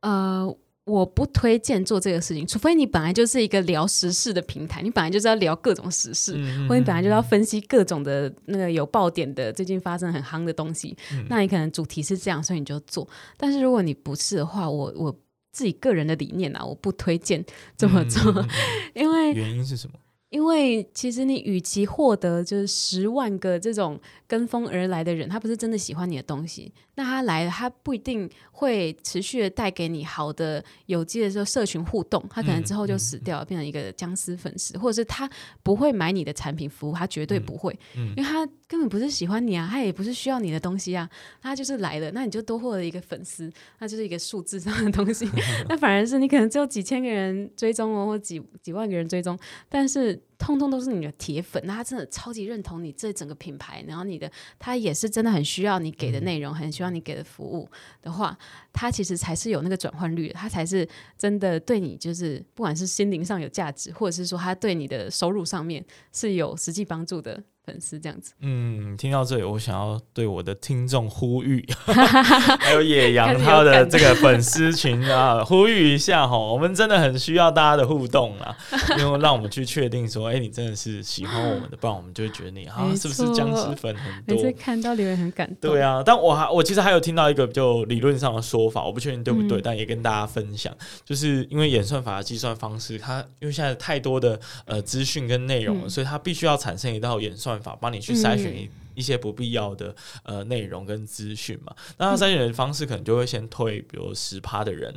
[0.00, 13.08] 呃，我不推荐做这个事情，除非你本来就是一个聊时事的平台，你本来就是要聊各种时事，嗯、或者你本来就是要分析各种的那个有爆点的最近发生很夯的东西，嗯、那你可能主题是这样，所以你就做。
[13.36, 15.16] 但是如果你不是的话，我我。
[15.52, 17.44] 自己个人的理念啊，我不推荐
[17.76, 18.48] 这么做，嗯、
[18.94, 19.98] 因为原因是什么？
[20.30, 35.28] 因为其实你与其获得就是十万个这种跟风而来的人，他不是真的喜欢你的东西，那他来了，他不一定会持续的带给你好的有机的时候社群互动，他可能之后就死掉，嗯、变成一个僵尸粉丝，或者是他
[35.64, 41.10] 不会买你的产品服务，他绝对不会，嗯嗯、因为他根本不是喜欢你啊，他也不是需要你的东西啊，
[41.42, 45.28] 他就是来了，那你就多获得一个粉丝，那就是一个数字上的东西，
[45.68, 49.36] 那反而是你可能只有几千个人追踪哦，或几几万个人追踪，
[49.68, 50.19] 但是。
[50.38, 57.68] 通通都是你的铁粉，那他真的超级认同你这整个品牌，然后你的他也是真的很需要你给的内容，嗯、很需要你给的服务
[58.02, 58.36] 的话，
[58.72, 67.42] 他其实才是有那个转换率的，他才是真的对你就是不管是心灵上有价值，或者是说他对你的收入上面是有实际帮助的。
[67.70, 71.64] 粉丝这样子，嗯，听到这里，我想要对我的听众呼吁，
[72.58, 78.56] 还有野羊他的这个粉丝群啊，呼吁一下哈，我们真的很需要大家的互动啊，
[78.98, 84.36] 因为让我们去确定说，哎、欸，你真的是喜欢我们的，不然我们就会觉得你啊，是不是僵尸粉很多？
[84.36, 85.70] 每次看到留言很感动。
[85.70, 99.94] 对啊，但我还我其实还有听到一个就理论上的说法，我不确定对不对，嗯、但也跟大家分享，就是因为演算法的计算方式，它因为现在太多的呃资讯跟内容了，嗯、所以它必须要产生一道演算法帮你去筛选一一些不必要的
[100.24, 104.92] 呃内容跟资讯嘛，那他筛选的方式可能就会先推，比如十趴的人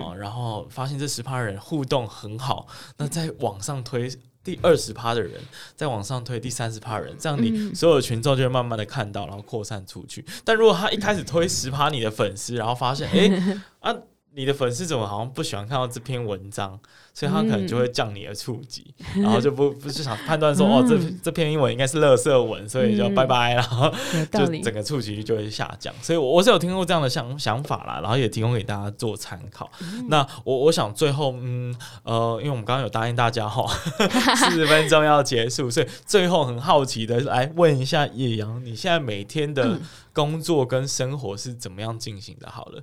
[0.00, 2.66] 啊，然后发现这十趴人互动很好，
[2.98, 4.10] 那再往上推
[4.44, 5.40] 第二十趴的人，
[5.74, 10.24] 再往上推第三十趴人，这样你所有的群众就会慢慢的看到，然后扩散出去。
[10.44, 13.60] 但如果他一开始推十趴你的粉丝，然后发现哎、欸、
[13.92, 13.96] 啊。
[14.38, 16.78] 你的粉丝怎么好像不喜欢看到这篇文章，
[17.12, 23.92] 所以他可能就会降你的触及，嗯、然后就不不是想判断说、嗯、哦，这这篇英文应该是垃圾文，所以就拜拜，然后
[24.32, 25.92] 就整个触及率就会下降。
[26.00, 29.68] 所以我我是有听过这样的想想法啦，然后也提供给大家做参考。
[29.80, 31.74] 嗯、那我我想最后嗯
[32.04, 33.66] 呃，因为我们刚刚有答应大家哈，
[34.38, 39.80] 四十分钟要结束， 所以最后很好奇的来问一下野阳，你现在每天的
[40.12, 42.48] 工作跟生活是怎么样进行的？
[42.48, 42.80] 好了。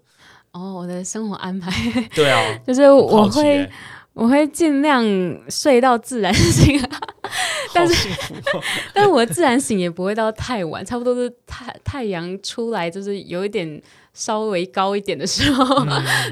[0.55, 1.69] 哦，我的生活安排，
[2.15, 3.71] 对啊， 就是我会，欸、
[4.13, 5.03] 我会尽量
[5.49, 6.81] 睡到自然醒，
[7.75, 8.07] 但是，
[8.53, 8.63] 哦、
[8.95, 13.81] 但是我自然醒也不会到太晚，差不多是太太阳出来，就是有一点。
[14.15, 15.85] 稍微高一点的时候，我、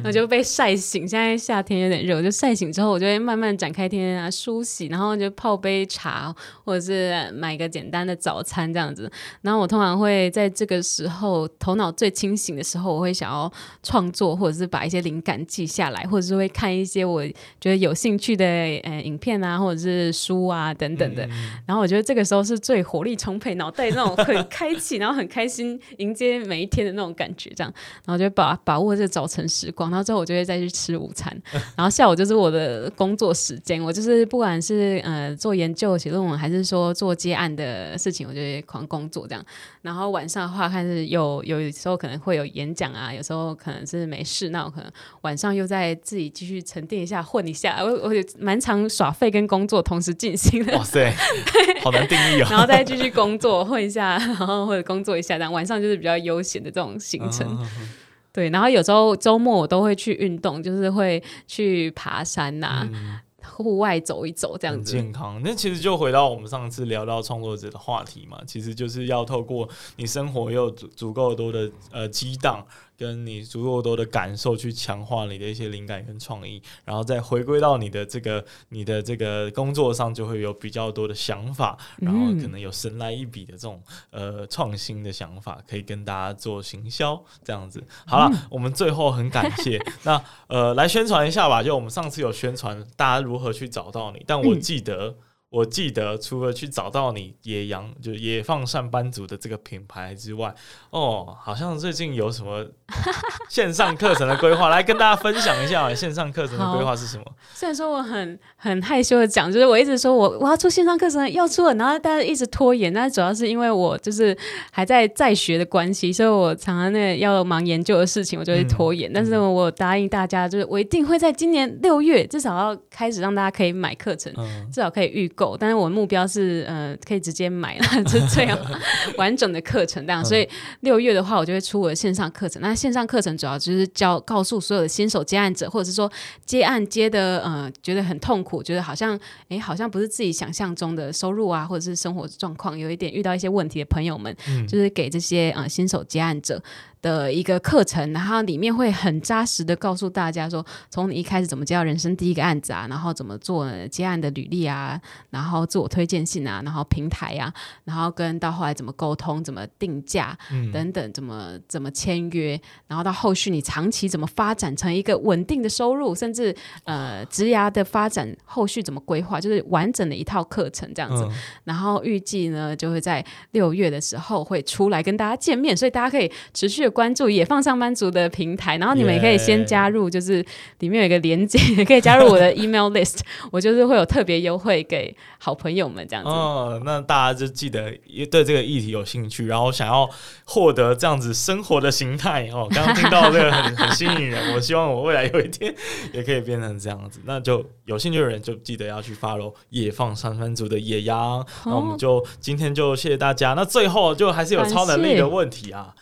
[0.04, 1.06] 嗯、 就被晒醒。
[1.06, 9.12] 现在夏天有点热，我就晒醒之后，我就会慢慢展开天啊，梳洗，然后就泡杯茶，或者是买个简单的早餐这样子。
[9.42, 13.52] 然后我通常会在这个时候头脑最清醒的时候，我会想要
[13.84, 17.22] 创作，或者是把一些灵感记下来，或者是会看一些我
[17.60, 21.26] 觉得有兴趣的呃影片啊，或者是书啊等等的。
[21.26, 21.32] 嗯、
[21.68, 27.72] 然后我觉得这个时候是最活力充沛，脑袋那种很开启，然后很开心迎接每一天的那种感觉，这样。
[28.05, 31.36] 然后就把把握这个早晨时光，然后之后我就会再去吃午餐，
[31.76, 33.82] 然后下午就是我的工作时间。
[33.84, 39.45] 我就是不管是呃做研究、写论文，还是说做接案的事情，我就会狂工作这样。
[39.82, 47.84] 然后晚上的话，看是有有时候可能会有演讲啊，有时候可能是没事，那我可能晚上又在自己继续沉淀一下、混一下。
[47.84, 50.78] 我我蛮常耍废跟工作同时进行的。
[50.78, 51.13] 哇塞，
[51.84, 52.47] 好难定义哦。
[52.49, 57.62] 然后再继续工作混一下，然后或者工作一下，这样晚上就是比较悠闲的这种行程。
[57.64, 57.88] Uh.
[58.32, 64.91] 对，然后有时候周末我都会去运动，就是会去爬山呐、啊，嗯、户外走一走这样子。
[64.91, 72.66] 健康，那其实就回到我们上次聊到创作者的话题嘛，其实就是要透过你生活有足足够多的呃激荡。
[72.98, 83.82] 跟你足够多的感受去强化你的一些灵感跟创意，然后再回归到你的这个你的这个工作上，就会有比较多的想法，然后可能有神来一笔的这种
[84.12, 87.84] 呃创新的想法，可以跟大家做行销这样子。
[88.06, 95.08] 好了，嗯、我们最后很感谢那呃来宣传一下吧，就我们上次有宣传大家如何去找到你，但我记得。
[95.08, 95.16] 嗯
[95.54, 100.51] 我记得，除了去找到你野羊，就是野放上班族的这个品牌之外，
[100.89, 102.66] 哦，好像最近有什么
[103.47, 107.24] 线上课程的规划，来跟大家分享一下线上课程的规划是什么？
[107.54, 114.36] 虽然说我很很害羞的讲，就是我一直说我我要出线上课程，要出了，然后大家一直拖延，那主要是因为我就是
[114.72, 119.08] 还在在学的关系，所以我常常那个要忙研究的事情，我就会拖延。
[119.12, 125.43] 嗯、但是我答应大家，就是我一定会在今年六月至少要开始让大家可以买课程，嗯、至少可以预购。
[125.60, 128.58] 但是我的目标是，呃，可以直接买了， 就这样
[129.18, 130.24] 完整的课程这样。
[130.24, 130.48] 所以
[130.82, 132.62] 六月的话，我就会出我的线上课程。
[132.62, 136.12] 那线上课程主要就是教告诉所有的新手接案者，或者是说
[136.46, 139.20] 接案接的呃觉得很痛苦，觉得好像
[139.50, 146.62] 哎好像不是自己想象中的收入啊，或者是生活状况有一点遇到一些问题的朋友们，嗯、就是给这些呃新手接案者。
[147.04, 154.99] 的一个课程，然后里面会很扎实的告诉大家说，从你一开始怎么接到人生第一个案子啊，然后怎么做接案的履历啊，
[155.30, 171.26] 然后自我推荐信啊，然后平台啊，然后跟到后来怎么沟通、怎么定价、嗯、等等，怎么怎么签约，然后到后续你长期怎么发展成一个稳定的收入，甚至呃职涯的发展后续怎么规划，就是完整的一套课程这样子。
[171.26, 171.32] 嗯、
[171.66, 180.46] 然后预计呢就会在六月的时候会出来跟大家见面，所以大家可以持续的关注野放上班族的平台，然后你们也可以先加入，就是
[180.80, 183.20] 里面有一个连接，也 可以加入我的 email list，
[183.52, 186.30] 我就是会有特别优惠给好朋友们这样子。
[186.30, 187.91] 哦，那大家就记得
[188.32, 190.10] 对这个议题有兴趣，然后想要
[190.46, 192.68] 获得这样子生活的形态哦。
[192.72, 195.74] 刚刚听到这个很很吸引人，我希望我未来有一天
[196.14, 197.20] 也可以变成这样子。
[197.26, 201.39] 那就有兴趣的人就记得要去 follow 野放上班族的野羊。
[201.39, 203.54] 哦、那我们就今天就谢谢大家。
[203.54, 205.94] 那最后就还是有超能力的问题啊。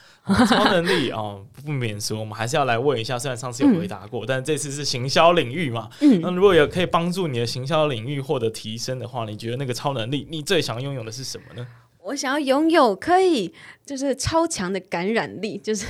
[0.47, 3.17] 超能力啊、哦，不免俗，我们还是要来问一下。
[3.17, 5.89] 虽然上次有回答过，嗯、但这次是行销领域嘛。
[5.99, 11.67] 嗯，那如果有可以帮助你的行销领域获得提升的话，你觉得那个超能力，你最想拥有的是什么呢？
[12.03, 13.53] 我想要拥有可以
[13.91, 15.85] 就是超强的感染力，就是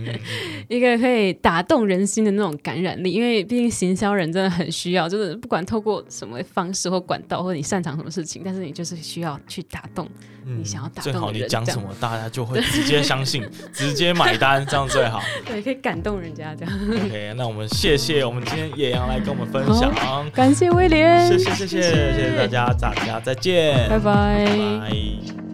[0.66, 3.12] 一个可以打动人心的那种感染力。
[3.12, 10.08] 因为毕竟行销人真的很需要，就是不管透过什么方式或管道，或者你擅长什么事情，但是你就是需要去打动
[10.42, 11.20] 你想要打动的人。
[11.20, 15.20] 最好你讲什么，大家就会直接相信，直接买单，这样最好。
[15.44, 16.74] 对，可以感动人家这样。
[17.04, 19.92] OK，那我们谢谢我们今天野羊来跟我们分享，
[20.30, 24.46] 感谢威廉，谢谢谢谢谢谢大家，大家再见，拜拜。
[24.46, 25.53] 拜拜。